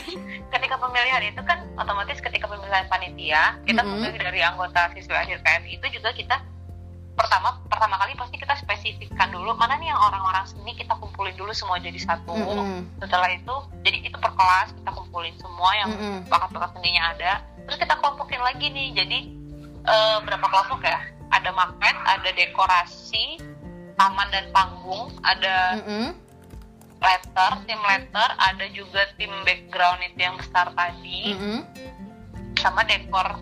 ketika 0.51 0.75
pemilihan 0.77 1.23
itu 1.31 1.41
kan 1.43 1.63
otomatis 1.79 2.19
ketika 2.21 2.45
pemilihan 2.45 2.85
panitia 2.91 3.57
kita 3.65 3.81
mm 3.81 3.87
-hmm. 3.87 3.99
memilih 4.03 4.19
dari 4.19 4.39
anggota 4.43 4.91
siswa 4.93 5.23
akhir 5.23 5.41
KMI 5.41 5.79
itu 5.79 5.87
juga 5.95 6.11
kita 6.13 6.37
pertama 7.19 7.59
pertama 7.67 7.99
kali 7.99 8.15
pasti 8.15 8.35
kita 8.39 8.55
spesifikkan 8.55 9.31
dulu 9.31 9.51
mana 9.59 9.75
nih 9.75 9.91
yang 9.91 9.99
orang-orang 9.99 10.47
seni 10.47 10.71
kita 10.75 10.95
kumpulin 10.95 11.35
dulu 11.35 11.51
semua 11.51 11.75
jadi 11.79 11.99
satu 11.99 12.31
mm 12.31 12.45
-hmm. 12.47 12.79
setelah 13.03 13.29
itu 13.31 13.55
jadi 13.83 13.97
itu 14.07 14.17
per 14.19 14.31
kelas 14.31 14.71
kita 14.71 14.91
kumpulin 14.95 15.35
semua 15.35 15.71
yang 15.75 15.89
mm 15.91 15.99
-hmm. 15.99 16.17
bakat-bakat 16.31 16.69
seninya 16.79 17.03
ada 17.15 17.31
terus 17.67 17.77
kita 17.79 17.93
kelompokin 17.99 18.39
lagi 18.39 18.67
nih 18.71 18.87
jadi 18.95 19.19
uh, 19.89 20.17
berapa 20.23 20.45
kelompok 20.45 20.85
ya 20.85 21.01
ada 21.33 21.49
market 21.53 21.95
ada 22.05 22.29
dekorasi 22.33 23.41
taman 23.97 24.27
dan 24.31 24.45
panggung 24.53 25.11
ada 25.25 25.81
mm 25.81 25.83
-hmm. 25.83 26.07
letter 27.01 27.51
tim 27.67 27.81
letter 27.83 28.29
ada 28.37 28.65
juga 28.71 29.01
tim 29.17 29.31
background 29.43 29.99
itu 30.05 30.19
yang 30.21 30.37
besar 30.37 30.71
tadi 30.71 31.35
mm 31.35 31.37
-hmm. 31.37 31.57
sama 32.57 32.85
dekor 32.85 33.41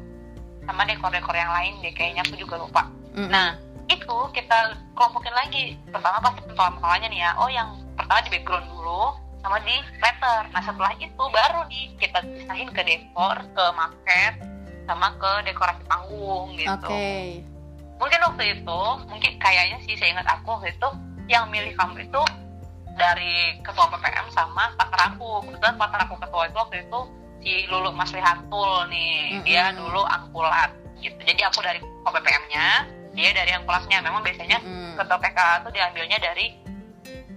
sama 0.67 0.83
dekor-dekor 0.83 1.35
yang 1.35 1.51
lain 1.53 1.79
deh 1.79 1.93
kayaknya 1.93 2.25
aku 2.25 2.35
juga 2.39 2.55
lupa 2.59 2.83
mm 3.13 3.27
-hmm. 3.27 3.29
nah 3.29 3.49
itu 3.87 4.17
kita 4.35 4.75
kelompokin 4.99 5.31
lagi 5.31 5.79
pertama 5.87 6.19
pasti 6.19 6.43
pertama-tamanya 6.43 7.07
nih 7.07 7.21
ya 7.23 7.31
oh 7.39 7.47
yang 7.47 7.69
pertama 7.95 8.19
di 8.27 8.29
background 8.35 8.67
dulu 8.67 9.15
sama 9.39 9.63
di 9.63 9.75
letter 10.03 10.41
nah 10.51 10.61
setelah 10.65 10.91
itu 10.99 11.23
baru 11.23 11.61
nih 11.71 11.95
kita 11.95 12.19
pisahin 12.19 12.69
ke 12.75 12.81
dekor 12.83 13.37
ke 13.55 13.65
market 13.79 14.56
sama 14.87 15.13
ke 15.19 15.31
dekorasi 15.51 15.83
panggung 15.85 16.55
gitu 16.55 16.71
okay. 16.71 17.43
mungkin 17.99 18.19
waktu 18.23 18.43
itu 18.57 18.81
mungkin 19.11 19.31
kayaknya 19.37 19.77
sih 19.83 19.99
saya 19.99 20.15
ingat 20.15 20.27
aku 20.39 20.57
waktu 20.57 20.71
itu 20.71 20.89
yang 21.27 21.51
milih 21.51 21.75
kamu 21.75 22.07
itu 22.07 22.21
dari 22.97 23.61
ketua 23.61 23.85
PPM 23.93 24.27
sama 24.33 24.73
partner 24.79 25.13
aku 25.13 25.45
kebetulan 25.45 25.75
partner 25.77 26.01
aku 26.09 26.15
ketua 26.17 26.49
itu 26.49 26.57
waktu 26.57 26.77
itu 26.87 26.99
si 27.43 27.53
Lulu 27.69 27.93
Maslihatul 27.93 28.89
nih 28.89 29.13
mm 29.13 29.31
-hmm. 29.37 29.43
dia 29.45 29.63
dulu 29.75 30.01
angkulat 30.07 30.73
gitu 31.03 31.19
jadi 31.21 31.51
aku 31.51 31.61
dari 31.61 31.77
OPPM-nya 32.07 32.65
dia 33.13 33.29
dari 33.35 33.51
angkulatnya 33.53 34.01
memang 34.01 34.25
biasanya 34.25 34.57
mm. 34.63 34.97
ketua 34.97 35.17
PK 35.21 35.39
itu 35.61 35.69
diambilnya 35.77 36.17
dari 36.17 36.45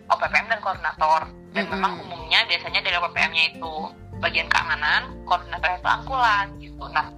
OPPM 0.09 0.47
dan 0.49 0.61
koordinator 0.65 1.21
dan 1.53 1.67
mm 1.67 1.69
-hmm. 1.69 1.73
memang 1.77 1.93
umumnya 2.09 2.41
biasanya 2.49 2.81
dari 2.81 2.97
OPPM-nya 2.97 3.45
itu 3.53 3.75
bagian 4.21 4.49
keamanan 4.49 5.13
koordinator 5.29 5.77
itu 5.77 5.89
angkulat 5.89 6.49
gitu 6.57 6.85
nah 6.89 7.13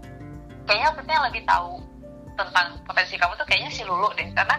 kayaknya 0.67 0.91
yang 1.13 1.25
lebih 1.29 1.43
tahu 1.45 1.83
tentang 2.35 2.67
potensi 2.89 3.15
kamu 3.21 3.33
tuh 3.37 3.47
kayaknya 3.47 3.71
si 3.71 3.83
Lulu 3.85 4.09
deh. 4.17 4.29
Karena 4.33 4.57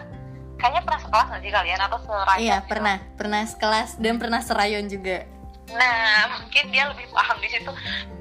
kayaknya 0.58 0.82
pernah 0.86 1.00
sekelas 1.02 1.26
nggak 1.30 1.42
sih 1.42 1.52
kalian? 1.52 1.80
Atau 1.82 1.98
serayon 2.06 2.44
iya 2.44 2.56
gitu? 2.60 2.70
pernah. 2.70 2.96
Pernah 3.18 3.42
sekelas 3.44 3.90
dan 3.98 4.14
pernah 4.16 4.40
serayon 4.40 4.86
juga. 4.86 5.26
Nah 5.72 6.40
mungkin 6.40 6.64
dia 6.70 6.84
lebih 6.88 7.06
paham 7.10 7.36
di 7.40 7.48
situ. 7.50 7.70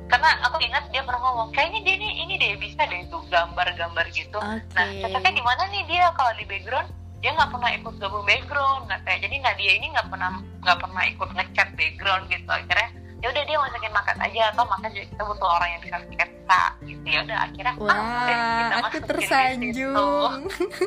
Karena 0.08 0.30
aku 0.46 0.62
ingat 0.62 0.84
dia 0.94 1.02
pernah 1.02 1.22
ngomong 1.26 1.50
kayaknya 1.56 1.80
dia 1.84 1.96
ini 1.98 2.10
ini 2.28 2.34
deh 2.38 2.54
bisa 2.60 2.86
deh 2.86 3.02
itu 3.04 3.18
gambar-gambar 3.32 4.06
gitu. 4.14 4.38
Okay. 4.38 4.62
nah 4.76 4.88
cocoknya 5.08 5.32
di 5.34 5.44
mana 5.44 5.64
nih 5.74 5.84
dia? 5.90 6.06
Kalau 6.14 6.32
di 6.38 6.46
background 6.46 6.90
dia 7.24 7.32
nggak 7.32 7.52
pernah 7.56 7.70
ikut 7.72 7.96
gabung 8.04 8.26
background 8.28 8.82
nggak 8.92 9.00
kayak 9.08 9.20
jadi 9.24 9.36
Nadia 9.40 9.72
ini 9.80 9.88
nggak 9.96 10.08
pernah 10.12 10.44
nggak 10.60 10.78
pernah 10.80 11.04
ikut 11.08 11.30
ngecat 11.34 11.70
background 11.80 12.24
gitu. 12.28 12.50
Akhirnya 12.52 12.90
ya 13.24 13.28
udah 13.32 13.44
dia 13.48 13.58
masukin 13.58 13.94
makan 13.96 14.18
aja 14.20 14.42
atau 14.52 14.64
makan 14.68 14.90
juga 14.92 15.06
kita 15.08 15.24
butuh 15.24 15.50
orang 15.56 15.70
yang 15.72 15.82
bisa 15.88 15.98
sketsa 16.44 16.64
gitu 16.84 17.06
ya. 17.08 17.20
Udah 17.24 17.40
akhirnya 17.48 17.74
wah 17.80 17.96
ah, 17.96 18.60
kita 18.60 18.76
aku 18.84 18.98
tersanjung. 19.08 20.40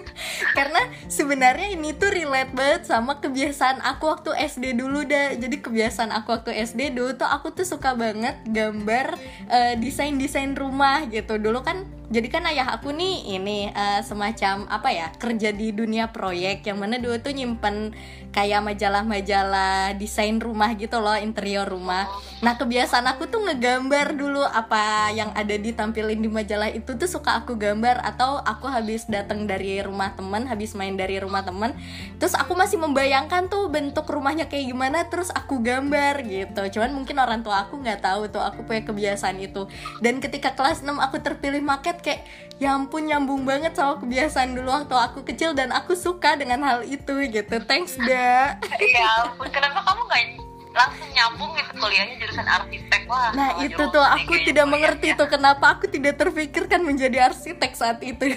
karena 0.58 0.80
sebenarnya 1.08 1.68
ini 1.72 1.96
tuh 1.96 2.12
relate 2.12 2.52
banget 2.52 2.82
sama 2.84 3.18
kebiasaan 3.18 3.80
aku 3.80 4.04
waktu 4.12 4.30
SD 4.36 4.76
dulu 4.76 5.08
dah 5.08 5.34
jadi 5.34 5.56
kebiasaan 5.56 6.12
aku 6.12 6.36
waktu 6.36 6.52
SD 6.68 6.92
dulu 6.92 7.16
tuh 7.16 7.28
aku 7.28 7.56
tuh 7.56 7.64
suka 7.64 7.96
banget 7.96 8.36
gambar 8.44 9.16
uh, 9.48 9.72
eh, 9.72 9.74
desain 9.80 10.14
desain 10.20 10.52
rumah 10.52 11.08
gitu. 11.08 11.40
Dulu 11.40 11.64
kan 11.64 11.88
jadi 12.06 12.30
kan 12.30 12.46
ayah 12.46 12.70
aku 12.78 12.94
nih 12.94 13.34
ini 13.34 13.66
uh, 13.74 13.98
semacam 13.98 14.70
apa 14.70 14.94
ya 14.94 15.10
kerja 15.18 15.50
di 15.50 15.74
dunia 15.74 16.14
proyek 16.14 16.62
yang 16.62 16.78
mana 16.78 17.02
dulu 17.02 17.18
tuh 17.18 17.34
nyimpen 17.34 17.98
kayak 18.30 18.62
majalah-majalah 18.62 19.98
desain 19.98 20.38
rumah 20.38 20.70
gitu 20.78 21.02
loh 21.02 21.18
interior 21.18 21.66
rumah. 21.66 22.06
Nah 22.46 22.54
kebiasaan 22.54 23.10
aku 23.10 23.26
tuh 23.26 23.42
ngegambar 23.42 24.14
dulu 24.14 24.46
apa 24.46 25.10
yang 25.18 25.34
ada 25.34 25.45
ditampilin 25.54 26.18
di 26.18 26.26
majalah 26.26 26.74
itu 26.74 26.98
tuh 26.98 27.06
suka 27.06 27.38
aku 27.38 27.54
gambar 27.54 28.02
atau 28.02 28.42
aku 28.42 28.66
habis 28.66 29.06
datang 29.06 29.46
dari 29.46 29.78
rumah 29.78 30.18
temen 30.18 30.50
habis 30.50 30.74
main 30.74 30.98
dari 30.98 31.22
rumah 31.22 31.46
temen 31.46 31.70
terus 32.18 32.34
aku 32.34 32.58
masih 32.58 32.82
membayangkan 32.82 33.46
tuh 33.46 33.70
bentuk 33.70 34.02
rumahnya 34.10 34.50
kayak 34.50 34.66
gimana 34.74 35.06
terus 35.06 35.30
aku 35.30 35.60
gambar 35.60 36.24
gitu. 36.24 36.62
Cuman 36.78 36.90
mungkin 36.96 37.16
orang 37.20 37.44
tua 37.44 37.68
aku 37.68 37.76
nggak 37.76 38.00
tahu 38.00 38.32
tuh 38.32 38.40
aku 38.40 38.64
punya 38.64 38.82
kebiasaan 38.82 39.36
itu. 39.42 39.68
Dan 40.00 40.24
ketika 40.24 40.56
kelas 40.56 40.80
6 40.80 40.96
aku 40.96 41.20
terpilih 41.20 41.60
market 41.60 42.00
kayak 42.00 42.24
ya 42.56 42.72
ampun 42.72 43.04
nyambung 43.04 43.44
banget 43.44 43.76
sama 43.76 44.00
kebiasaan 44.00 44.56
dulu 44.56 44.72
waktu 44.72 44.96
aku 44.96 45.18
kecil 45.28 45.52
dan 45.52 45.70
aku 45.76 45.92
suka 45.92 46.40
dengan 46.40 46.64
hal 46.64 46.80
itu 46.88 47.28
gitu. 47.28 47.60
Thanks 47.68 48.00
da 48.00 48.56
ya 48.96 49.28
ampun 49.28 49.52
kenapa 49.52 49.84
kamu 49.84 50.02
nggak 50.08 50.45
langsung 50.76 51.08
nyambung 51.16 51.50
gitu 51.56 51.72
kuliahnya 51.80 52.14
jurusan 52.20 52.46
arsitek 52.46 53.02
wah 53.08 53.32
nah 53.32 53.50
itu 53.64 53.82
tuh 53.88 54.04
aku 54.04 54.34
tidak 54.44 54.66
mengerti 54.68 55.16
tuh 55.16 55.28
kenapa 55.28 55.80
aku 55.80 55.88
tidak 55.88 56.20
terpikirkan 56.20 56.84
menjadi 56.84 57.32
arsitek 57.32 57.72
saat 57.72 57.98
itu 58.04 58.36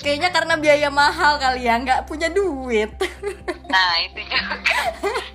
Kayaknya 0.00 0.28
karena 0.32 0.54
biaya 0.56 0.88
mahal 0.88 1.36
kali 1.38 1.68
ya, 1.68 1.76
nggak 1.78 2.08
punya 2.08 2.28
duit. 2.32 2.90
Nah 3.70 3.94
itu 4.02 4.18
juga. 4.26 4.58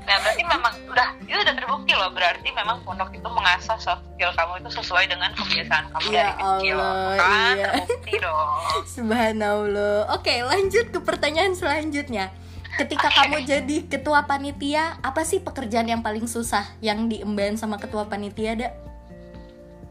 Nah 0.03 0.15
berarti 0.19 0.43
memang 0.43 0.75
udah 0.91 1.07
itu 1.23 1.39
udah 1.39 1.55
terbukti 1.55 1.95
loh. 1.95 2.11
Berarti 2.11 2.51
memang 2.51 2.83
pondok 2.83 3.07
itu 3.15 3.23
mengasah 3.23 3.79
soft 3.79 4.03
skill 4.11 4.27
kamu 4.35 4.59
itu 4.59 4.75
sesuai 4.75 5.07
dengan 5.07 5.31
kebiasaan 5.39 5.87
kamu 5.95 6.07
ya 6.11 6.19
dari 6.19 6.33
kecil. 6.35 6.75
Allah, 6.75 7.15
kan 7.15 7.55
iya. 7.55 7.67
terbukti 7.79 8.13
dong. 8.19 8.49
Subhanallah. 8.99 10.11
Oke 10.19 10.35
lanjut 10.43 10.91
ke 10.91 10.99
pertanyaan 10.99 11.55
selanjutnya. 11.55 12.35
Ketika 12.75 13.07
okay. 13.07 13.17
kamu 13.23 13.37
jadi 13.47 13.77
ketua 13.87 14.27
panitia, 14.27 14.99
apa 14.99 15.23
sih 15.23 15.39
pekerjaan 15.39 15.87
yang 15.87 16.03
paling 16.03 16.27
susah 16.27 16.75
yang 16.83 17.07
diemban 17.07 17.55
sama 17.55 17.79
ketua 17.79 18.03
panitia, 18.03 18.55
Dak? 18.59 18.85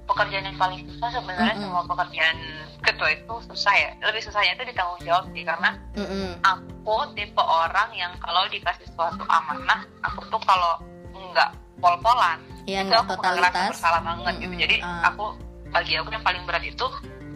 pekerjaan 0.05 0.45
yang 0.53 0.59
paling 0.61 0.85
susah 0.85 1.09
sebenarnya 1.17 1.57
mm 1.57 1.61
-hmm. 1.61 1.65
semua 1.65 1.83
pekerjaan 1.89 2.37
ketua 2.85 3.09
itu 3.17 3.35
susah 3.49 3.75
ya 3.75 3.91
lebih 4.05 4.21
susahnya 4.21 4.53
itu 4.53 4.65
di 4.69 4.75
tanggung 4.77 5.01
jawab 5.01 5.25
sih 5.33 5.43
karena 5.43 5.71
mm 5.97 6.07
-hmm. 6.07 6.29
aku 6.45 6.97
tipe 7.17 7.41
orang 7.43 7.91
yang 7.97 8.13
kalau 8.21 8.45
dikasih 8.53 8.85
suatu 8.93 9.25
amanah 9.25 9.89
aku 10.05 10.21
tuh 10.29 10.41
kalau 10.45 10.77
nggak 11.17 11.51
pol-polan 11.81 12.39
ya, 12.69 12.85
itu 12.85 12.93
aku 12.93 13.17
ngerasa 13.17 13.73
bersalah 13.73 14.01
banget 14.05 14.25
mm 14.25 14.29
-hmm. 14.29 14.43
gitu 14.45 14.55
jadi 14.69 14.77
uh. 14.85 15.03
aku 15.09 15.25
bagi 15.73 15.93
aku 15.99 16.09
yang 16.13 16.25
paling 16.25 16.43
berat 16.45 16.65
itu 16.69 16.87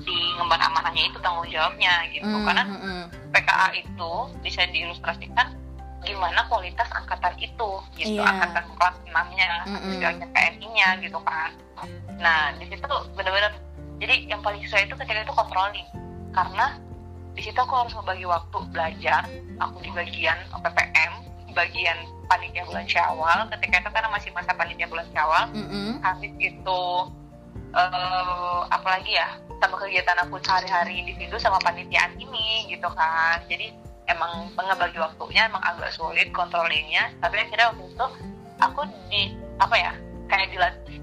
di 0.09 0.19
ngemban 0.41 0.61
amanahnya 0.73 1.05
itu 1.13 1.19
tanggung 1.21 1.45
jawabnya 1.53 2.09
gitu 2.09 2.25
mm 2.25 2.33
-hmm. 2.33 2.47
karena 2.49 2.65
PKA 3.29 3.69
itu 3.77 4.13
bisa 4.41 4.65
diilustrasikan 4.73 5.47
gimana 6.01 6.49
kualitas 6.49 6.89
angkatan 6.97 7.37
itu 7.37 7.71
gitu 8.01 8.17
yeah. 8.17 8.33
angkatan 8.33 8.65
kelas 8.81 8.97
enamnya 9.05 9.51
mm 9.69 9.77
-hmm. 9.77 10.25
KMI-nya 10.33 10.89
gitu 11.05 11.21
kan 11.21 11.53
nah 12.17 12.57
di 12.57 12.65
situ 12.73 12.97
benar-benar 13.13 13.53
jadi 14.01 14.33
yang 14.33 14.41
paling 14.41 14.65
susah 14.65 14.89
itu 14.89 14.97
ketika 14.97 15.29
itu 15.29 15.35
controlling 15.37 15.87
karena 16.33 16.81
di 17.37 17.43
situ 17.45 17.59
aku 17.61 17.75
harus 17.77 17.93
membagi 17.95 18.25
waktu 18.25 18.59
belajar 18.73 19.23
aku 19.61 19.77
di 19.85 19.91
bagian 19.93 20.39
PPM 20.51 21.13
bagian 21.53 21.99
panitia 22.31 22.63
bulan 22.67 22.87
Syawal 22.89 23.39
ketika 23.59 23.83
itu 23.85 23.91
karena 23.91 24.11
masih 24.11 24.31
masa 24.33 24.53
panitia 24.57 24.87
bulan 24.89 25.07
Syawal 25.13 25.45
mm 25.53 25.65
-hmm. 25.67 25.91
habis 26.03 26.33
itu 26.41 26.83
uh, 27.75 28.65
apalagi 28.71 29.17
ya 29.17 29.29
sama 29.59 29.75
kegiatan 29.81 30.19
aku 30.23 30.39
sehari-hari 30.45 31.03
individu 31.03 31.37
sama 31.41 31.59
panitiaan 31.61 32.15
ini 32.21 32.71
gitu 32.71 32.87
kan. 32.95 33.43
Jadi 33.51 33.75
emang 34.09 34.49
ngebagi 34.57 34.99
waktunya 34.99 35.47
emang 35.47 35.61
agak 35.61 35.93
sulit 35.93 36.33
kontrolingnya 36.33 37.13
tapi 37.21 37.45
akhirnya 37.45 37.71
waktu 37.77 37.85
itu 37.93 38.07
aku 38.59 38.81
di 39.13 39.37
apa 39.61 39.77
ya 39.77 39.93
kayak 40.33 40.49
dilatih 40.51 40.99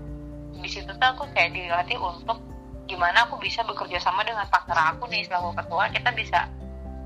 di 0.58 0.70
situ 0.70 0.90
tuh 0.90 1.10
aku 1.14 1.30
kayak 1.38 1.54
dilatih 1.54 2.02
untuk 2.02 2.42
gimana 2.90 3.30
aku 3.30 3.38
bisa 3.38 3.62
bekerja 3.62 4.02
sama 4.02 4.26
dengan 4.26 4.50
partner 4.50 4.98
aku 4.98 5.06
nih 5.10 5.26
selaku 5.26 5.54
ketua 5.54 5.90
kita 5.94 6.10
bisa 6.18 6.50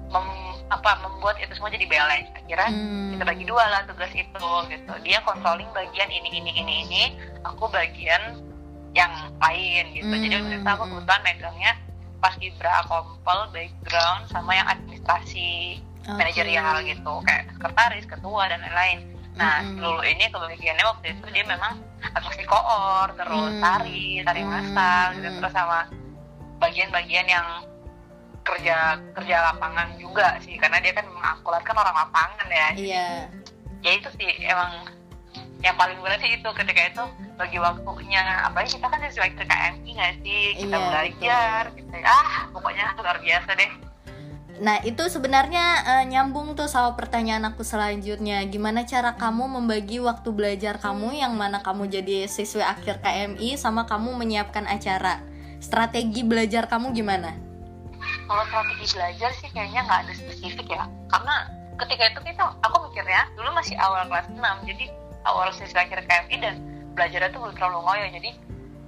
mem, 0.09 0.27
apa 0.69 1.01
membuat 1.05 1.37
itu 1.41 1.53
semua 1.53 1.69
jadi 1.69 1.85
balance. 1.85 2.29
Akhirnya 2.33 2.69
hmm. 2.69 3.09
kita 3.15 3.23
bagi 3.25 3.45
dua 3.45 3.63
lah 3.69 3.81
tugas 3.85 4.11
itu 4.13 4.49
gitu. 4.69 4.93
Dia 5.05 5.21
controlling 5.21 5.69
bagian 5.73 6.09
ini 6.09 6.29
ini 6.33 6.51
ini 6.61 6.73
ini 6.85 7.03
aku 7.45 7.69
bagian 7.69 8.41
yang 8.97 9.13
lain 9.37 9.83
gitu 9.93 10.09
hmm. 10.09 10.23
jadi 10.25 10.33
waktu 10.41 10.55
itu 10.61 10.69
aku 10.69 10.83
kebetulan 10.89 11.21
megangnya 11.21 11.71
pas 12.19 12.35
Ibra 12.39 12.83
kompel 12.85 13.39
background 13.55 14.27
sama 14.27 14.51
yang 14.51 14.67
administrasi 14.67 15.79
okay. 16.03 16.17
manajerial 16.19 16.75
gitu 16.83 17.13
kayak 17.23 17.47
sekretaris 17.55 18.05
ketua 18.05 18.51
dan 18.51 18.59
lain-lain 18.59 18.99
nah 19.39 19.63
mm 19.63 19.71
-hmm. 19.71 19.79
lulu 19.79 20.03
ini 20.03 20.25
kebagiannya 20.27 20.83
waktu 20.83 21.05
itu 21.15 21.25
dia 21.31 21.47
memang 21.47 21.79
atraksi 22.03 22.43
koor 22.43 23.07
terus 23.15 23.55
mm. 23.55 23.63
tari 23.63 24.19
tari 24.27 24.43
masal 24.43 25.15
mm. 25.15 25.15
gitu 25.15 25.27
terus 25.39 25.53
sama 25.55 25.87
bagian-bagian 26.59 27.23
yang 27.23 27.47
kerja 28.43 28.99
kerja 29.15 29.35
lapangan 29.53 29.95
juga 29.95 30.35
sih 30.43 30.59
karena 30.59 30.83
dia 30.83 30.91
kan 30.91 31.07
mengakulat 31.07 31.63
kan 31.63 31.77
orang 31.77 31.95
lapangan 31.95 32.47
ya 32.51 32.67
iya 32.75 32.83
yeah. 32.83 33.19
ya 33.79 33.91
itu 33.95 34.09
sih 34.19 34.27
emang 34.43 34.98
yang 35.59 35.75
paling 35.75 35.99
berat 35.99 36.23
sih 36.23 36.39
itu 36.39 36.49
ketika 36.55 36.81
itu 36.87 37.03
bagi 37.35 37.59
waktunya 37.59 38.23
apalagi 38.47 38.79
kita 38.79 38.87
kan 38.87 38.99
sesuai 39.11 39.31
ke 39.35 39.43
KMI 39.43 39.89
nggak 39.91 40.13
sih 40.23 40.43
kita 40.55 40.75
yeah, 40.75 40.87
belajar 40.87 41.61
gitu 41.75 41.91
ah 42.03 42.47
pokoknya 42.55 42.85
luar 42.99 43.17
biasa 43.19 43.51
deh 43.59 43.71
Nah, 44.59 44.75
itu 44.83 45.07
sebenarnya 45.07 45.87
uh, 45.87 46.03
nyambung 46.03 46.51
tuh 46.51 46.67
sama 46.67 46.91
pertanyaan 46.91 47.47
aku 47.47 47.63
selanjutnya. 47.63 48.43
Gimana 48.43 48.83
cara 48.83 49.15
kamu 49.15 49.47
membagi 49.47 50.03
waktu 50.03 50.35
belajar 50.35 50.75
kamu 50.83 51.15
yang 51.15 51.31
mana 51.39 51.63
kamu 51.63 51.87
jadi 51.87 52.27
siswi 52.27 52.59
akhir 52.59 52.99
KMI 52.99 53.55
sama 53.55 53.87
kamu 53.87 54.19
menyiapkan 54.19 54.67
acara? 54.67 55.23
Strategi 55.63 56.27
belajar 56.27 56.67
kamu 56.67 56.91
gimana? 56.91 57.31
Kalau 58.27 58.43
strategi 58.51 58.85
belajar 58.99 59.31
sih 59.39 59.47
kayaknya 59.47 59.79
nggak 59.87 59.99
ada 60.03 60.11
spesifik 60.11 60.67
ya. 60.75 60.83
Karena 61.07 61.35
ketika 61.79 62.03
itu 62.11 62.19
kita 62.27 62.43
aku 62.59 62.77
mikirnya 62.91 63.31
dulu 63.39 63.55
masih 63.55 63.79
awal 63.79 64.11
kelas 64.11 64.27
6. 64.27 64.43
Jadi 64.67 64.85
awal 65.27 65.51
siswi 65.55 65.79
akhir 65.79 66.05
KMI 66.07 66.37
dan 66.39 66.55
belajarnya 66.95 67.29
tuh 67.33 67.39
belum 67.43 67.55
terlalu 67.57 67.79
ngoyo. 67.83 68.05
Jadi 68.19 68.29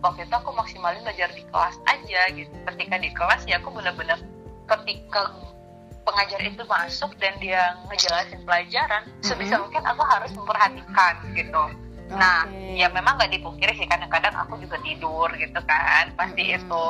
waktu 0.04 0.20
itu 0.28 0.34
aku 0.34 0.52
maksimalin 0.56 1.02
belajar 1.04 1.30
di 1.34 1.44
kelas 1.50 1.76
aja 1.88 2.22
gitu. 2.32 2.54
Ketika 2.67 2.96
di 3.00 3.10
kelas 3.12 3.41
ya 3.48 3.60
aku 3.60 3.70
bener-bener 3.74 4.20
ketika 4.67 5.52
pengajar 6.06 6.41
itu 6.41 6.63
masuk 6.65 7.12
dan 7.22 7.34
dia 7.38 7.78
ngejelasin 7.89 8.41
pelajaran 8.44 9.06
mm-hmm. 9.06 9.26
sebisa 9.26 9.62
mungkin 9.62 9.84
aku 9.86 10.04
harus 10.06 10.32
memperhatikan 10.34 11.13
gitu 11.38 11.63
okay. 12.10 12.17
nah 12.17 12.46
ya 12.74 12.89
memang 12.89 13.22
nggak 13.22 13.32
dipungkiri 13.38 13.74
sih 13.78 13.88
kadang-kadang 13.88 14.34
aku 14.34 14.58
juga 14.60 14.82
tidur 14.82 15.30
gitu 15.38 15.60
kan 15.65 16.12
pasti 16.17 16.44
mm-hmm. 16.52 16.58
itu 16.65 16.86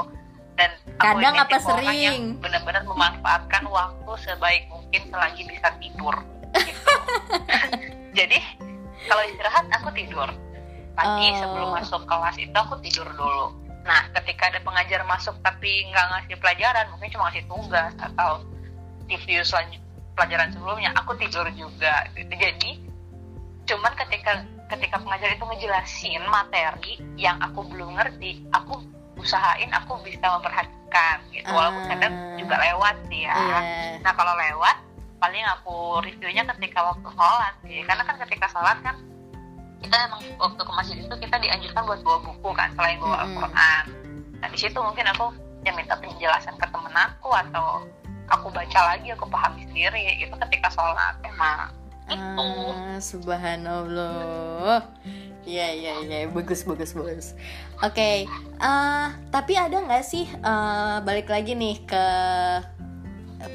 dan 0.60 0.72
kadang 1.00 1.36
apa 1.40 1.58
sering 1.64 2.38
benar-benar 2.40 2.84
memanfaatkan 2.84 3.64
waktu 3.72 4.12
sebaik 4.20 4.68
mungkin 4.68 5.02
selagi 5.10 5.42
bisa 5.48 5.68
tidur 5.80 6.16
gitu. 6.68 6.96
jadi 8.18 8.40
kalau 9.08 9.24
istirahat 9.30 9.66
aku 9.74 9.90
tidur 9.96 10.30
pagi 10.94 11.28
oh. 11.32 11.38
sebelum 11.40 11.70
masuk 11.74 12.02
kelas 12.06 12.38
itu 12.38 12.56
aku 12.56 12.76
tidur 12.84 13.08
dulu 13.16 13.56
nah 13.82 14.06
ketika 14.22 14.54
ada 14.54 14.60
pengajar 14.62 15.02
masuk 15.10 15.34
tapi 15.42 15.90
nggak 15.90 16.06
ngasih 16.14 16.38
pelajaran 16.38 16.86
mungkin 16.94 17.10
cuma 17.18 17.32
ngasih 17.32 17.46
tugas 17.50 17.94
atau 17.98 18.46
review 19.10 19.42
selanjutnya 19.42 19.82
pelajaran 20.14 20.50
sebelumnya 20.54 20.90
aku 20.94 21.18
tidur 21.18 21.48
juga 21.58 22.06
jadi 22.14 22.72
cuman 23.66 23.94
ketika 24.06 24.46
ketika 24.70 24.96
pengajar 25.02 25.34
itu 25.34 25.44
ngejelasin 25.44 26.22
materi 26.30 26.94
yang 27.18 27.42
aku 27.42 27.66
belum 27.66 27.98
ngerti 27.98 28.46
aku 28.54 28.86
usahain 29.20 29.70
aku 29.74 30.00
bisa 30.06 30.24
memperhatikan 30.40 31.18
gitu 31.34 31.50
walaupun 31.52 31.84
kadang 31.90 32.14
ah. 32.14 32.38
juga 32.38 32.56
lewat 32.60 32.96
sih 33.10 33.26
ya 33.26 33.34
yeah. 33.34 33.98
nah 34.06 34.14
kalau 34.16 34.34
lewat 34.38 34.78
paling 35.22 35.46
aku 35.46 36.02
reviewnya 36.02 36.44
ketika 36.58 36.82
waktu 36.82 37.08
sholat 37.14 37.54
sih 37.62 37.86
karena 37.86 38.04
kan 38.10 38.18
ketika 38.26 38.50
sholat 38.50 38.78
kan 38.82 38.98
kita 39.82 39.96
emang 40.10 40.22
waktu 40.42 40.62
ke 40.62 40.72
masjid 40.74 40.98
itu 40.98 41.16
kita 41.22 41.36
dianjurkan 41.38 41.82
buat 41.86 42.02
bawa 42.02 42.20
buku 42.26 42.50
kan 42.58 42.70
selain 42.74 42.98
bawa. 42.98 43.30
Al-Quran 43.30 43.84
nah 44.42 44.50
di 44.50 44.58
situ 44.58 44.78
mungkin 44.82 45.06
aku 45.14 45.30
yang 45.62 45.78
minta 45.78 45.94
penjelasan 46.02 46.58
ke 46.58 46.66
temen 46.66 46.96
aku 46.98 47.30
atau 47.30 47.86
aku 48.34 48.50
baca 48.50 48.80
lagi 48.90 49.14
aku 49.14 49.30
pahami 49.30 49.70
sendiri 49.70 50.18
itu 50.18 50.34
ketika 50.50 50.74
sholat 50.74 51.14
emang 51.22 51.70
itu 52.10 52.50
ah, 52.74 52.98
subhanallah 52.98 54.82
Iya 55.42 55.74
iya 55.74 55.94
iya 56.06 56.18
bagus 56.30 56.62
bagus 56.70 56.94
bagus. 56.94 57.34
Oke, 57.82 57.98
okay. 57.98 58.18
uh, 58.62 58.70
eh, 58.70 59.08
tapi 59.34 59.58
ada 59.58 59.74
nggak 59.74 60.06
sih 60.06 60.30
uh, 60.46 61.02
balik 61.02 61.34
lagi 61.34 61.58
nih 61.58 61.82
ke 61.82 62.06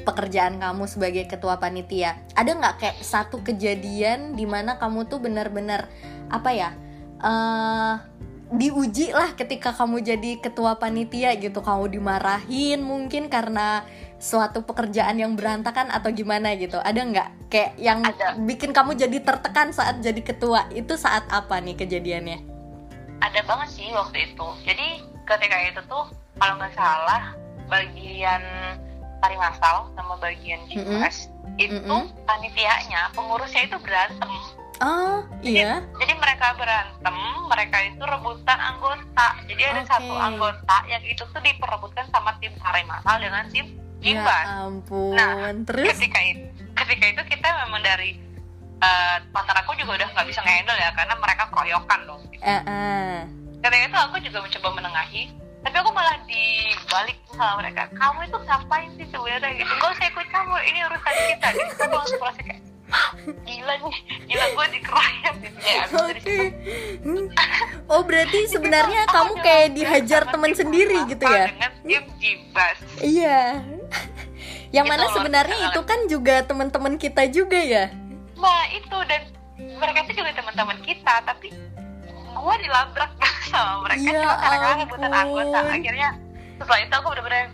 pekerjaan 0.03 0.59
kamu 0.59 0.83
sebagai 0.89 1.25
ketua 1.27 1.61
panitia? 1.61 2.17
Ada 2.33 2.51
nggak 2.57 2.75
kayak 2.79 2.97
satu 3.01 3.43
kejadian 3.43 4.35
di 4.35 4.45
mana 4.47 4.75
kamu 4.81 5.07
tuh 5.07 5.19
benar-benar 5.21 5.87
apa 6.31 6.49
ya? 6.51 6.69
Uh, 7.17 7.97
diuji 8.47 9.11
lah 9.11 9.35
ketika 9.35 9.75
kamu 9.75 9.99
jadi 10.05 10.39
ketua 10.39 10.79
panitia 10.79 11.35
gitu, 11.35 11.59
kamu 11.59 11.99
dimarahin 11.99 12.79
mungkin 12.79 13.27
karena 13.27 13.83
suatu 14.17 14.65
pekerjaan 14.65 15.21
yang 15.21 15.37
berantakan 15.37 15.93
atau 15.93 16.09
gimana 16.09 16.57
gitu 16.57 16.81
ada 16.81 16.97
nggak 16.97 17.29
kayak 17.53 17.77
yang 17.77 18.01
ada. 18.01 18.33
bikin 18.33 18.73
kamu 18.73 18.97
jadi 18.97 19.21
tertekan 19.21 19.69
saat 19.69 20.01
jadi 20.01 20.21
ketua 20.25 20.65
itu 20.73 20.97
saat 20.97 21.29
apa 21.29 21.61
nih 21.61 21.77
kejadiannya 21.77 22.41
ada 23.21 23.39
banget 23.45 23.69
sih 23.77 23.93
waktu 23.93 24.33
itu 24.33 24.47
jadi 24.65 25.05
ketika 25.21 25.57
itu 25.69 25.81
tuh 25.85 26.09
kalau 26.41 26.57
nggak 26.57 26.73
salah 26.73 27.37
bagian 27.69 28.41
tari 29.19 29.37
masal 29.37 29.89
sama 29.97 30.15
bagian 30.21 30.61
GMS 30.69 31.27
mm 31.27 31.33
-hmm. 31.33 31.63
itu 31.63 31.77
mm 31.77 31.89
-hmm. 31.89 32.03
panitianya 32.25 33.01
pengurusnya 33.13 33.65
itu 33.65 33.77
berantem 33.81 34.31
Oh 34.77 35.25
iya. 35.41 35.81
Jadi, 35.81 36.05
jadi 36.05 36.13
mereka 36.21 36.53
berantem, 36.53 37.17
mereka 37.49 37.77
itu 37.81 37.97
rebutan 37.97 38.59
anggota. 38.61 39.27
Jadi 39.49 39.61
ada 39.65 39.81
okay. 39.81 39.89
satu 39.89 40.13
anggota 40.13 40.77
yang 40.85 41.01
itu 41.01 41.23
tuh 41.25 41.41
diperebutkan 41.41 42.05
sama 42.13 42.37
tim 42.37 42.53
tari 42.61 42.85
masal 42.85 43.17
dengan 43.17 43.49
tim 43.49 43.65
Ya 43.97 44.21
ampun. 44.61 45.17
Nah, 45.17 45.49
terus 45.65 45.97
ketika 45.97 46.21
itu, 46.21 46.45
ketika 46.77 47.05
itu 47.17 47.21
kita 47.33 47.47
memang 47.65 47.81
dari 47.81 48.21
uh, 48.77 49.17
partner 49.33 49.57
aku 49.65 49.73
juga 49.73 49.97
udah 49.97 50.07
nggak 50.13 50.27
bisa 50.29 50.39
ngehandle 50.45 50.77
ya 50.77 50.89
karena 50.93 51.15
mereka 51.17 51.43
keroyokan 51.49 51.99
dong. 52.05 52.21
Gitu. 52.29 52.43
Uh, 52.45 52.61
uh. 52.61 53.15
Ketika 53.65 53.83
itu 53.89 53.97
aku 53.97 54.15
juga 54.21 54.37
mencoba 54.45 54.69
menengahi, 54.77 55.23
tapi 55.67 55.83
aku 55.83 55.91
malah 55.91 56.15
dibalik 56.23 57.19
sama 57.35 57.59
mereka. 57.59 57.91
Kamu 57.91 58.23
itu 58.23 58.37
ngapain 58.39 58.87
sih 58.95 59.07
sebenarnya 59.11 59.51
gitu? 59.59 59.73
Gak 59.83 59.91
usah 59.99 60.07
ikut 60.07 60.27
campur, 60.31 60.61
ini 60.63 60.79
urusan 60.87 61.15
kita. 61.27 61.47
Jadi 61.51 61.67
kita 61.75 61.85
langsung 61.91 62.19
merasa 62.23 62.39
kayak 62.39 62.61
gila 63.43 63.73
nih 63.83 63.97
gila 64.31 64.45
gue 64.47 64.65
dikeroyok 64.79 65.35
gitu 65.43 65.59
ya 65.59 65.83
okay. 65.91 66.45
oh 67.91 67.99
berarti 67.99 68.47
sebenarnya 68.47 69.03
kamu 69.11 69.33
kayak 69.43 69.67
dihajar 69.75 70.21
teman 70.23 70.55
sendiri 70.55 70.95
gitu 71.11 71.27
ya 71.27 71.51
dengan 71.51 71.71
tim 71.83 72.03
jibas 72.15 72.77
iya 73.03 73.59
yang 74.71 74.87
mana 74.87 75.11
sebenarnya 75.11 75.67
itu 75.67 75.81
kan 75.83 75.99
juga 76.07 76.47
teman-teman 76.47 76.95
kita 76.95 77.27
juga 77.27 77.59
ya 77.59 77.91
nah 78.39 78.63
itu 78.71 78.97
dan 79.03 79.21
mereka 79.59 80.07
itu 80.07 80.23
juga 80.23 80.31
teman-teman 80.31 80.79
kita 80.87 81.13
tapi 81.27 81.51
gue 82.41 82.55
dilabrak 82.65 83.11
sama 83.51 83.73
mereka 83.87 84.07
ya 84.07 84.19
cuma 84.21 84.35
karena 84.37 84.67
rebutan 84.83 85.11
anggota 85.13 85.57
akhirnya 85.65 86.09
setelah 86.57 86.79
itu 86.81 86.93
aku 86.93 87.07
bener-bener 87.13 87.45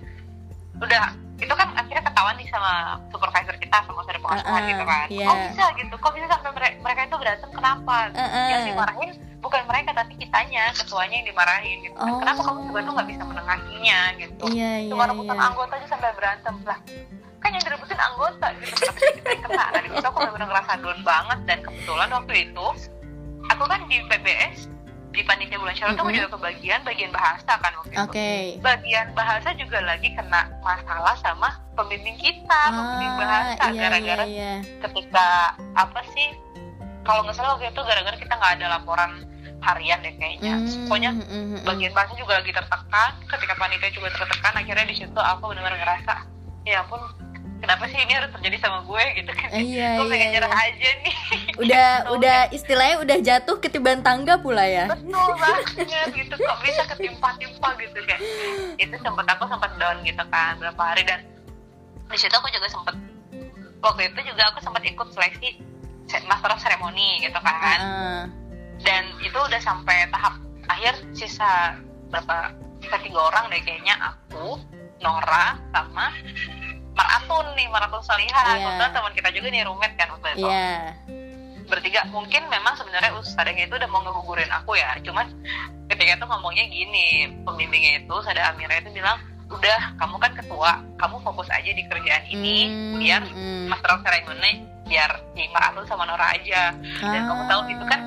udah 0.80 1.04
itu 1.43 1.54
kan 1.60 1.67
akhirnya 1.76 2.04
ketahuan 2.08 2.36
nih 2.39 2.48
sama 2.48 2.72
supervisor 3.12 3.56
kita 3.60 3.78
sama 3.84 4.00
saudara 4.00 4.19
pengasuhan 4.22 4.54
uh, 4.54 4.63
uh, 4.63 4.69
gitu 4.72 4.84
kan. 4.88 5.08
yeah. 5.12 5.28
kok 5.28 5.38
bisa 5.52 5.65
gitu? 5.76 5.96
Kok 6.00 6.12
bisa 6.15 6.26
sampai 6.32 6.52
mereka, 6.56 6.76
mereka 6.80 7.00
itu 7.04 7.15
berantem? 7.19 7.50
Kenapa? 7.52 7.96
Uh, 8.13 8.22
uh. 8.24 8.48
yang 8.48 8.62
dimarahin 8.63 9.12
bukan 9.43 9.62
mereka 9.67 9.89
tapi 9.91 10.13
kitanya 10.15 10.72
ketuanya 10.72 11.15
yang 11.19 11.28
dimarahin 11.36 11.78
gitu 11.84 12.00
oh. 12.00 12.15
kenapa 12.24 12.48
kamu 12.48 12.60
juga 12.72 12.80
tuh 12.80 12.93
nggak 12.96 13.10
bisa 13.12 13.24
menengahinya 13.28 14.00
gitu? 14.15 14.46
Yeah, 14.56 14.76
yeah, 14.80 14.91
cuma 14.96 15.04
rebutan 15.04 15.36
yeah. 15.36 15.48
anggota 15.52 15.74
aja 15.76 15.88
sampai 15.91 16.10
berantem. 16.15 16.56
Lah 16.63 16.80
kan 17.43 17.50
yang 17.52 17.63
direbutin 17.67 18.00
anggota 18.00 18.48
gitu. 18.56 18.74
Kenapa 18.80 19.00
kita 19.04 19.28
yang 19.28 19.43
kena. 19.43 19.63
Nah 19.67 19.82
di 19.84 19.89
situ 19.91 20.08
aku 20.08 20.17
benar-benar 20.24 20.48
ngerasa 20.48 20.72
down 20.80 21.00
banget. 21.04 21.39
Dan 21.43 21.58
kebetulan 21.60 22.10
waktu 22.15 22.34
itu 22.48 22.65
aku 23.52 23.63
kan 23.67 23.80
di 23.91 23.98
PBS 24.08 24.58
di 25.13 25.21
panitia 25.21 25.62
bulan 25.62 25.78
Syawal 25.78 25.93
mm 25.93 26.02
-hmm. 26.02 26.15
juga 26.17 26.30
kebagian 26.34 26.80
bagian 26.82 27.12
bahasa 27.13 27.52
kan 27.62 27.71
waktu 27.78 27.95
okay. 28.02 28.58
itu. 28.58 28.65
Bagian 28.65 29.08
bahasa 29.13 29.54
juga 29.54 29.78
lagi 29.86 30.10
kena 30.17 30.49
masalah 30.65 31.13
sama 31.21 31.54
pembimbing 31.78 32.17
kita, 32.17 32.49
ah, 32.49 32.73
pembimbing 32.73 33.13
bahasa 33.21 33.63
iya, 33.69 33.80
gara-gara 33.86 34.26
iya, 34.26 34.52
iya. 34.58 34.82
ketika 34.82 35.54
apa 35.78 36.02
sih 36.17 36.34
kalau 37.06 37.21
nggak 37.21 37.38
salah 37.38 37.54
waktu 37.56 37.69
itu 37.69 37.82
gara-gara 37.86 38.17
kita 38.17 38.34
nggak 38.34 38.54
ada 38.58 38.65
laporan 38.80 39.12
harian 39.63 40.02
deh 40.04 40.13
kayaknya. 40.19 40.54
Mm, 40.60 40.89
Pokoknya 40.89 41.12
mm, 41.15 41.23
mm, 41.30 41.60
bagian 41.63 41.93
bahasa 41.95 42.13
juga 42.19 42.34
lagi 42.41 42.52
tertekan, 42.52 43.12
ketika 43.30 43.54
panitia 43.56 43.89
juga 43.95 44.10
tertekan, 44.12 44.54
akhirnya 44.60 44.86
di 44.89 44.95
situ 44.97 45.19
aku 45.19 45.54
benar-benar 45.54 45.80
ngerasa, 45.80 46.13
ya 46.67 46.84
ampun 46.84 46.99
kenapa 47.63 47.88
sih 47.88 47.95
ini 47.95 48.12
harus 48.12 48.28
terjadi 48.36 48.58
sama 48.60 48.84
gue 48.84 49.04
gitu 49.23 49.32
kan? 49.32 49.49
Iya, 49.56 49.89
gue 49.95 50.06
pengen 50.12 50.28
iya, 50.28 50.34
nyerah 50.36 50.52
iya. 50.52 50.67
aja 50.67 50.89
nih. 50.99 51.15
Udah 51.63 51.89
udah 52.17 52.38
istilahnya 52.49 52.97
udah 53.06 53.17
jatuh 53.21 53.62
ketiban 53.62 54.02
tangga 54.02 54.41
pula 54.41 54.65
ya? 54.65 54.89
Betul 54.89 55.32
banget 55.38 55.86
gitu. 56.12 56.34
Kok 56.34 56.58
bisa 56.65 56.82
ketimpa-timpa 56.89 57.69
gitu 57.78 57.97
kayak 58.10 58.21
itu 58.82 58.95
sempat 58.99 59.26
aku 59.30 59.45
sempat 59.47 59.71
down 59.78 60.02
gitu 60.02 60.23
kan 60.34 60.58
berapa 60.58 60.82
hari. 60.82 61.06
Dan 61.06 61.21
di 62.10 62.17
situ 62.17 62.34
aku 62.34 62.49
juga 62.49 62.67
sempat 62.67 62.95
waktu 63.86 64.02
itu 64.12 64.19
juga 64.34 64.43
aku 64.49 64.60
sempat 64.65 64.82
ikut 64.82 65.08
seleksi 65.13 65.62
master 66.26 66.52
of 66.52 66.60
ceremony 66.60 67.21
gitu 67.21 67.38
kan. 67.39 67.80
Uh. 67.80 68.23
dan 68.84 69.08
itu 69.23 69.38
udah 69.38 69.62
sampai 69.63 70.12
tahap 70.12 70.36
akhir 70.67 70.99
sisa 71.15 71.80
berapa 72.12 72.52
sisa 72.84 72.97
tiga 72.99 73.19
orang 73.32 73.47
deh 73.54 73.62
kayaknya. 73.63 73.95
Aku 74.02 74.60
Nora 74.99 75.60
sama 75.71 76.12
maraton 76.93 77.45
nih 77.58 77.67
maraton 77.69 78.03
salihan 78.06 78.56
yeah. 78.58 78.62
kebetulan 78.62 78.91
teman 78.93 79.13
kita 79.13 79.29
juga 79.34 79.47
nih 79.49 79.62
roommate 79.65 79.95
kan 79.97 80.08
waktu 80.13 80.27
itu 80.38 80.47
yeah. 80.47 80.93
bertiga 81.65 82.01
mungkin 82.13 82.41
memang 82.49 82.73
sebenarnya 82.77 83.12
ustadznya 83.17 83.65
itu 83.65 83.75
udah 83.75 83.89
mau 83.89 84.06
ngegugurin 84.06 84.51
aku 84.53 84.77
ya 84.77 84.93
cuman 85.01 85.25
ketika 85.89 86.21
itu 86.21 86.25
ngomongnya 86.29 86.65
gini 86.69 87.08
pembimbingnya 87.41 88.06
itu 88.06 88.15
Sada 88.21 88.53
Amira 88.53 88.77
itu 88.77 88.93
bilang 88.93 89.17
udah 89.49 89.79
kamu 90.01 90.15
kan 90.17 90.32
ketua 90.34 90.71
kamu 90.97 91.17
fokus 91.21 91.49
aja 91.53 91.69
di 91.69 91.84
kerjaan 91.86 92.25
ini 92.29 92.58
mm, 92.69 92.97
biar 92.97 93.21
mm. 93.21 93.69
master 93.69 93.89
of 93.93 94.01
ceremony 94.01 94.65
biar 94.89 95.10
si 95.34 95.45
Maraton 95.53 95.86
sama 95.86 96.10
Nora 96.10 96.34
aja 96.34 96.73
dan 97.01 97.21
ah. 97.21 97.25
kamu 97.29 97.41
tahu 97.49 97.62
itu 97.69 97.86
kan 97.86 97.99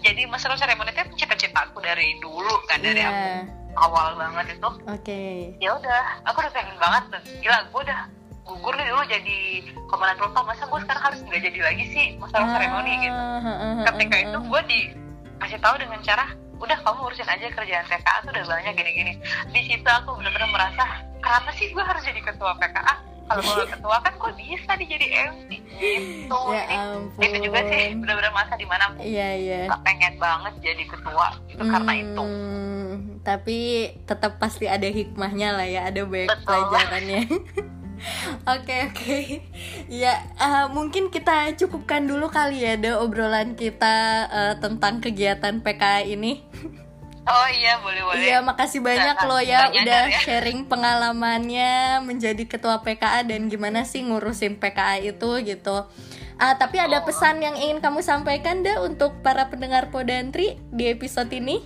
jadi 0.00 0.22
master 0.30 0.54
ceremony 0.56 0.90
itu 0.94 1.02
cita-cita 1.24 1.68
aku 1.68 1.80
dari 1.84 2.16
dulu 2.22 2.54
kan 2.66 2.80
dari 2.80 3.04
yeah. 3.04 3.10
aku 3.44 3.57
awal 3.76 4.16
banget 4.16 4.56
itu. 4.56 4.70
Oke. 4.88 5.02
Okay. 5.04 5.34
ya 5.60 5.76
udah 5.76 6.22
aku 6.24 6.40
udah 6.40 6.52
pengen 6.54 6.76
banget 6.80 7.04
gila 7.42 7.58
gue 7.68 7.80
udah 7.84 8.00
gugur 8.48 8.72
nih 8.80 8.86
dulu 8.88 9.02
jadi 9.04 9.38
komandan 9.92 10.16
propam 10.16 10.48
masa 10.48 10.64
gue 10.64 10.80
sekarang 10.80 11.02
harus 11.04 11.20
nggak 11.20 11.42
jadi 11.52 11.60
lagi 11.60 11.84
sih 11.92 12.06
masalah 12.16 12.48
ah, 12.48 12.52
seremoni 12.56 12.92
gitu 13.04 13.22
ketika 13.92 14.16
itu 14.24 14.38
gue 14.40 14.60
dikasih 14.72 15.60
tahu 15.60 15.76
dengan 15.76 16.00
cara 16.00 16.24
udah 16.58 16.78
kamu 16.82 16.98
urusin 17.06 17.28
aja 17.28 17.46
kerjaan 17.54 17.86
PKA 17.86 18.18
tuh 18.26 18.30
udah 18.34 18.44
banyak 18.50 18.74
gini-gini. 18.74 19.12
Di 19.54 19.60
situ 19.62 19.86
aku 19.86 20.18
benar-benar 20.18 20.50
merasa 20.50 21.06
kenapa 21.22 21.54
sih 21.54 21.70
gue 21.70 21.82
harus 21.82 22.02
jadi 22.02 22.18
ketua 22.18 22.58
PKA 22.58 22.94
kalau 23.28 23.42
gue 23.44 23.66
ketua 23.68 23.96
kan 24.00 24.12
gue 24.16 24.32
bisa 24.40 24.70
dijadi 24.80 25.06
MC 25.12 25.48
gitu 25.78 26.38
ya 26.50 26.64
jadi 27.20 27.26
itu 27.28 27.38
juga 27.46 27.60
sih 27.68 27.84
benar-benar 28.00 28.32
masa 28.34 28.54
di 28.56 28.66
mana 28.66 28.82
aku 28.90 29.04
yeah, 29.04 29.32
yeah. 29.36 29.68
pengen 29.84 30.16
banget 30.16 30.52
jadi 30.64 30.84
ketua 30.88 31.28
itu 31.46 31.62
hmm, 31.62 31.72
karena 31.72 31.92
itu 32.00 32.24
tapi 33.22 33.58
tetap 34.08 34.40
pasti 34.40 34.64
ada 34.64 34.88
hikmahnya 34.88 35.52
lah 35.52 35.68
ya 35.68 35.80
ada 35.92 36.02
banyak 36.08 36.32
Betul. 36.32 36.46
pelajarannya 36.48 37.22
Oke 38.46 38.94
oke, 38.94 39.42
ya 39.90 40.22
uh, 40.38 40.70
mungkin 40.70 41.10
kita 41.10 41.50
cukupkan 41.58 42.06
dulu 42.06 42.30
kali 42.30 42.62
ya 42.62 42.78
deh 42.78 42.94
obrolan 42.94 43.58
kita 43.58 43.96
uh, 44.30 44.54
tentang 44.62 45.02
kegiatan 45.02 45.58
PK 45.58 46.06
ini. 46.06 46.38
Oh 47.28 47.48
iya 47.52 47.76
boleh 47.84 48.02
boleh. 48.08 48.24
Iya 48.24 48.38
makasih 48.40 48.80
banyak 48.80 49.16
loh 49.28 49.42
ya 49.44 49.68
udah 49.68 50.02
ya. 50.08 50.18
sharing 50.24 50.64
pengalamannya 50.64 52.00
menjadi 52.00 52.40
ketua 52.48 52.80
PKA 52.80 53.28
dan 53.28 53.52
gimana 53.52 53.84
sih 53.84 54.00
ngurusin 54.00 54.56
PKA 54.56 55.04
itu 55.04 55.28
gitu. 55.44 55.84
Uh, 56.38 56.54
tapi 56.54 56.78
ada 56.78 57.02
oh. 57.02 57.04
pesan 57.04 57.42
yang 57.42 57.58
ingin 57.58 57.82
kamu 57.82 58.00
sampaikan 58.00 58.62
deh 58.62 58.78
untuk 58.80 59.20
para 59.20 59.50
pendengar 59.50 59.90
Podantri 59.90 60.56
di 60.70 60.88
episode 60.88 61.28
ini? 61.34 61.60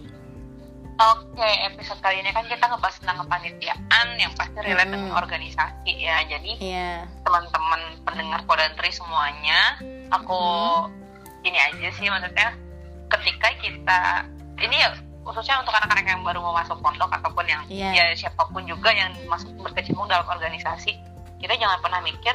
Oke, 0.96 1.51
episode 1.72 2.01
kali 2.01 2.25
ini 2.25 2.33
kan 2.33 2.44
kita 2.48 2.68
ngebahas 2.68 2.96
tentang 3.01 3.25
kepanitiaan 3.27 4.07
yang 4.16 4.33
pasti 4.33 4.59
relate 4.64 4.88
hmm. 4.88 4.94
dengan 4.96 5.12
organisasi 5.18 5.92
ya. 5.92 6.25
Jadi 6.25 6.53
yeah. 6.59 7.05
teman-teman 7.22 8.01
pendengar 8.03 8.40
Podantri 8.48 8.90
semuanya, 8.90 9.77
aku 10.09 10.42
hmm. 10.88 11.46
ini 11.46 11.59
aja 11.59 11.88
sih 11.92 12.09
maksudnya 12.09 12.57
ketika 13.12 13.48
kita 13.61 14.03
ini 14.57 14.77
ya 14.79 14.90
khususnya 15.22 15.62
untuk 15.62 15.74
anak-anak 15.74 16.06
yang 16.06 16.22
baru 16.26 16.42
mau 16.42 16.54
masuk 16.54 16.78
pondok 16.82 17.11
ataupun 17.14 17.46
yang 17.46 17.62
yeah. 17.70 17.94
ya 17.94 18.04
siapa 18.14 18.42
pun 18.50 18.66
juga 18.66 18.90
yang 18.90 19.14
masuk 19.30 19.54
berkecimpung 19.62 20.11
dalam 20.11 20.26
organisasi 20.26 20.98
kita 21.38 21.54
jangan 21.58 21.78
pernah 21.78 22.02
mikir 22.02 22.35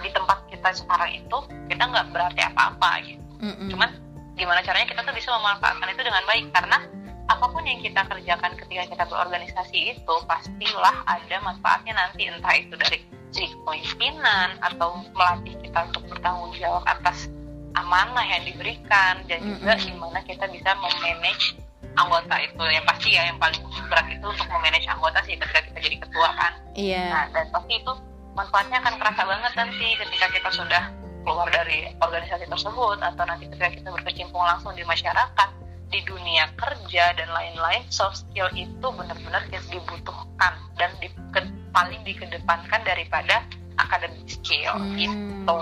di 0.00 0.10
tempat 0.12 0.44
kita 0.48 0.68
sekarang 0.72 1.16
itu 1.16 1.38
kita 1.68 1.82
nggak 1.84 2.06
berarti 2.12 2.40
apa-apa 2.44 2.90
gitu 3.04 3.24
mm 3.40 3.52
-mm. 3.52 3.68
cuman 3.72 3.90
gimana 4.34 4.60
caranya 4.64 4.88
kita 4.88 5.00
tuh 5.04 5.14
bisa 5.14 5.30
memanfaatkan 5.36 5.88
itu 5.92 6.02
dengan 6.02 6.24
baik 6.26 6.46
karena 6.50 6.78
apa 7.24 7.46
pun 7.48 7.64
yang 7.64 7.80
kita 7.80 8.04
kerjakan 8.04 8.52
ketika 8.60 8.84
kita 8.84 9.04
berorganisasi 9.08 9.96
itu 9.96 10.14
pastilah 10.28 10.96
ada 11.08 11.36
manfaatnya 11.40 11.96
nanti 11.96 12.28
entah 12.28 12.52
itu 12.52 12.76
dari 12.76 13.00
segi 13.32 13.50
kepemimpinan 13.50 14.60
atau 14.60 15.02
melatih 15.16 15.56
kita 15.64 15.88
untuk 15.88 16.04
bertanggung 16.06 16.52
jawab 16.60 16.84
atas 16.84 17.32
amanah 17.74 18.26
yang 18.26 18.42
diberikan 18.46 19.22
dan 19.26 19.40
juga 19.42 19.74
mm 19.74 19.80
-hmm. 19.80 19.88
gimana 19.90 20.18
kita 20.22 20.46
bisa 20.50 20.70
memanage 20.78 21.58
anggota 21.94 22.34
itu. 22.42 22.62
Yang 22.62 22.84
pasti 22.86 23.08
ya 23.14 23.22
yang 23.30 23.38
paling 23.38 23.62
berat 23.90 24.06
itu 24.10 24.26
untuk 24.26 24.46
memanage 24.50 24.86
anggota 24.90 25.18
sih 25.26 25.34
ketika 25.38 25.60
kita 25.70 25.78
jadi 25.82 25.96
ketua 26.02 26.28
kan. 26.34 26.52
Iya. 26.74 26.94
Yeah. 26.94 27.08
nah 27.10 27.24
dan 27.34 27.46
pasti 27.50 27.74
itu 27.82 27.92
manfaatnya 28.34 28.78
akan 28.82 28.94
kerasa 28.98 29.22
banget 29.22 29.52
nanti 29.54 29.86
ketika 29.94 30.26
kita 30.34 30.50
sudah 30.50 30.82
keluar 31.24 31.48
dari 31.48 31.88
organisasi 32.02 32.44
tersebut 32.50 32.98
atau 33.00 33.24
nanti 33.24 33.48
ketika 33.48 33.70
kita 33.72 33.88
berkecimpung 33.94 34.44
langsung 34.44 34.76
di 34.76 34.84
masyarakat 34.84 35.48
di 35.88 36.02
dunia 36.04 36.50
kerja 36.58 37.14
dan 37.14 37.28
lain-lain 37.30 37.86
soft 37.88 38.26
skill 38.26 38.50
itu 38.58 38.82
benar-benar 38.82 39.46
dibutuhkan 39.70 40.52
dan 40.74 40.90
di, 40.98 41.06
ke, 41.30 41.40
paling 41.70 42.02
dikedepankan 42.02 42.82
daripada 42.82 43.46
academic 43.78 44.26
skill. 44.26 44.74
Hmm, 44.74 44.98
gitu. 44.98 45.58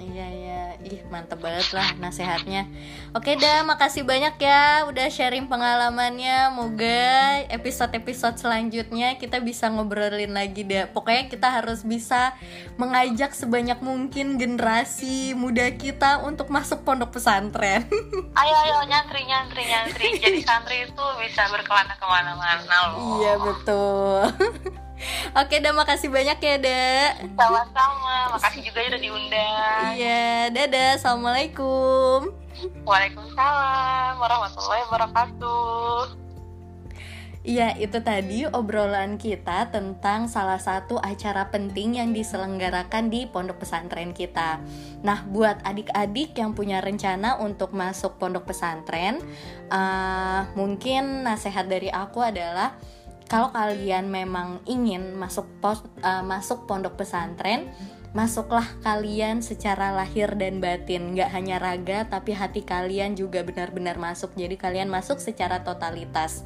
iya 0.00 0.26
iya 0.32 0.45
ih 0.84 1.00
mantep 1.08 1.40
banget 1.40 1.72
lah 1.72 1.94
nasehatnya. 1.96 2.68
Oke 3.16 3.38
dah 3.38 3.64
makasih 3.64 4.02
banyak 4.02 4.36
ya 4.40 4.84
udah 4.88 5.06
sharing 5.08 5.48
pengalamannya. 5.48 6.52
Moga 6.52 7.44
episode-episode 7.48 8.36
selanjutnya 8.40 9.16
kita 9.16 9.40
bisa 9.40 9.70
ngobrolin 9.72 10.36
lagi 10.36 10.66
deh. 10.66 10.90
Pokoknya 10.90 11.32
kita 11.32 11.48
harus 11.48 11.86
bisa 11.86 12.36
mengajak 12.76 13.32
sebanyak 13.32 13.80
mungkin 13.80 14.36
generasi 14.36 15.32
muda 15.32 15.72
kita 15.76 16.20
untuk 16.26 16.52
masuk 16.52 16.84
pondok 16.84 17.16
pesantren. 17.16 17.86
Ayo 18.40 18.54
ayo 18.68 18.76
nyantri 18.84 19.24
nyantri 19.24 19.62
nyantri. 19.64 20.06
Jadi 20.20 20.40
santri 20.44 20.84
itu 20.84 21.04
bisa 21.20 21.48
berkelana 21.48 21.94
ke 21.96 22.06
mana-mana 22.06 22.76
loh 22.92 23.20
iya 23.20 23.32
betul 23.40 24.20
Oke, 25.36 25.60
dah 25.60 25.72
makasih 25.76 26.08
banyak 26.08 26.38
ya, 26.40 26.56
Dek. 26.56 27.10
Sama-sama. 27.36 28.32
Makasih 28.32 28.60
juga 28.64 28.78
ya 28.80 28.88
udah 28.96 29.02
diundang. 29.02 29.90
Iya, 29.96 30.24
dadah. 30.52 30.90
Assalamualaikum. 30.96 32.32
Waalaikumsalam 32.88 34.16
warahmatullahi 34.16 34.82
wabarakatuh. 34.88 36.26
Iya, 37.46 37.78
itu 37.78 38.02
tadi 38.02 38.42
obrolan 38.42 39.22
kita 39.22 39.70
tentang 39.70 40.26
salah 40.26 40.58
satu 40.58 40.98
acara 40.98 41.46
penting 41.46 41.94
yang 41.94 42.10
diselenggarakan 42.10 43.06
di 43.06 43.22
pondok 43.30 43.62
pesantren 43.62 44.10
kita. 44.10 44.58
Nah, 45.06 45.22
buat 45.30 45.62
adik-adik 45.62 46.34
yang 46.34 46.58
punya 46.58 46.82
rencana 46.82 47.38
untuk 47.38 47.70
masuk 47.70 48.18
pondok 48.18 48.50
pesantren, 48.50 49.22
uh, 49.70 50.42
mungkin 50.58 51.22
nasihat 51.22 51.70
dari 51.70 51.86
aku 51.86 52.18
adalah 52.18 52.74
kalau 53.26 53.50
kalian 53.50 54.06
memang 54.06 54.62
ingin 54.70 55.18
masuk 55.18 55.46
pos, 55.58 55.82
uh, 56.06 56.22
masuk 56.22 56.70
pondok 56.70 56.94
pesantren 56.94 57.70
masuklah 58.16 58.64
kalian 58.80 59.44
secara 59.44 59.92
lahir 59.92 60.40
dan 60.40 60.56
batin. 60.56 61.12
Nggak 61.12 61.30
hanya 61.36 61.56
raga 61.60 62.08
tapi 62.08 62.32
hati 62.32 62.64
kalian 62.64 63.12
juga 63.12 63.44
benar-benar 63.44 64.00
masuk. 64.00 64.32
Jadi 64.32 64.56
kalian 64.56 64.88
masuk 64.88 65.20
secara 65.20 65.60
totalitas. 65.60 66.40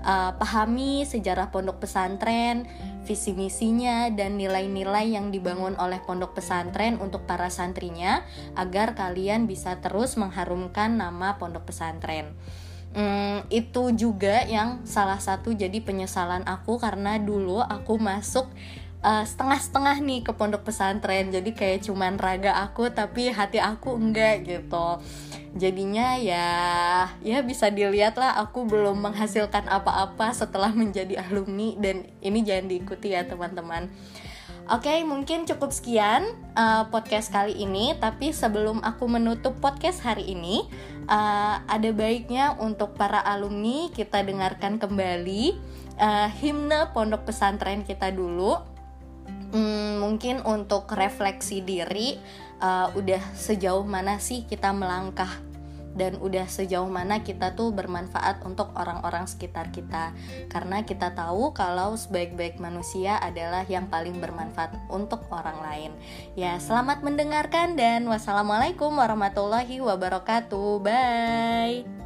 Uh, 0.00 0.32
pahami 0.40 1.04
sejarah 1.04 1.52
pondok 1.52 1.84
pesantren 1.84 2.64
visi 3.04 3.36
misinya 3.36 4.08
dan 4.08 4.40
nilai-nilai 4.40 5.12
yang 5.12 5.28
dibangun 5.28 5.76
oleh 5.76 6.00
pondok 6.00 6.40
pesantren 6.40 6.96
untuk 6.96 7.28
para 7.28 7.52
santrinya 7.52 8.24
agar 8.56 8.96
kalian 8.96 9.44
bisa 9.44 9.76
terus 9.84 10.16
mengharumkan 10.16 10.96
nama 10.96 11.36
pondok 11.36 11.68
pesantren 11.68 12.32
Hmm, 12.90 13.46
itu 13.54 13.94
juga 13.94 14.42
yang 14.50 14.82
salah 14.82 15.22
satu 15.22 15.54
jadi 15.54 15.78
penyesalan 15.78 16.42
aku 16.42 16.74
karena 16.82 17.22
dulu 17.22 17.62
aku 17.62 18.02
masuk 18.02 18.50
uh, 19.06 19.22
setengah-setengah 19.22 19.96
nih 20.02 20.20
ke 20.26 20.32
pondok 20.34 20.66
pesantren. 20.66 21.30
Jadi 21.30 21.54
kayak 21.54 21.86
cuman 21.86 22.18
raga 22.18 22.58
aku 22.58 22.90
tapi 22.90 23.30
hati 23.30 23.62
aku 23.62 23.94
enggak 23.94 24.42
gitu. 24.42 24.98
Jadinya 25.54 26.18
ya 26.18 26.46
ya 27.22 27.42
bisa 27.42 27.70
dilihat 27.70 28.14
lah 28.18 28.38
aku 28.38 28.66
belum 28.66 29.02
menghasilkan 29.02 29.66
apa-apa 29.66 30.34
setelah 30.34 30.74
menjadi 30.74 31.22
alumni. 31.26 31.78
Dan 31.78 32.10
ini 32.22 32.42
jangan 32.42 32.66
diikuti 32.70 33.14
ya 33.14 33.22
teman-teman 33.22 33.86
Oke, 34.70 35.02
mungkin 35.02 35.50
cukup 35.50 35.74
sekian 35.74 36.30
uh, 36.54 36.86
podcast 36.94 37.34
kali 37.34 37.58
ini. 37.58 37.90
Tapi 37.98 38.30
sebelum 38.30 38.78
aku 38.86 39.10
menutup 39.10 39.58
podcast 39.58 39.98
hari 40.06 40.30
ini, 40.30 40.62
uh, 41.10 41.58
ada 41.66 41.90
baiknya 41.90 42.54
untuk 42.54 42.94
para 42.94 43.18
alumni 43.18 43.90
kita 43.90 44.22
dengarkan 44.22 44.78
kembali 44.78 45.58
uh, 45.98 46.30
himne 46.38 46.86
pondok 46.94 47.26
pesantren 47.26 47.82
kita 47.82 48.14
dulu. 48.14 48.62
Hmm, 49.50 50.06
mungkin 50.06 50.38
untuk 50.46 50.86
refleksi 50.94 51.66
diri, 51.66 52.14
uh, 52.62 52.94
udah 52.94 53.34
sejauh 53.34 53.82
mana 53.82 54.22
sih 54.22 54.46
kita 54.46 54.70
melangkah 54.70 55.49
dan 56.00 56.16
udah 56.16 56.48
sejauh 56.48 56.88
mana 56.88 57.20
kita 57.20 57.52
tuh 57.52 57.76
bermanfaat 57.76 58.40
untuk 58.48 58.72
orang-orang 58.72 59.28
sekitar 59.28 59.68
kita. 59.68 60.16
Karena 60.48 60.80
kita 60.80 61.12
tahu 61.12 61.52
kalau 61.52 61.92
sebaik-baik 61.92 62.56
manusia 62.56 63.20
adalah 63.20 63.68
yang 63.68 63.92
paling 63.92 64.16
bermanfaat 64.16 64.72
untuk 64.88 65.28
orang 65.28 65.60
lain. 65.60 65.92
Ya 66.32 66.56
selamat 66.56 67.04
mendengarkan 67.04 67.76
dan 67.76 68.08
wassalamualaikum 68.08 68.96
warahmatullahi 68.96 69.76
wabarakatuh. 69.84 70.80
Bye 70.80 71.99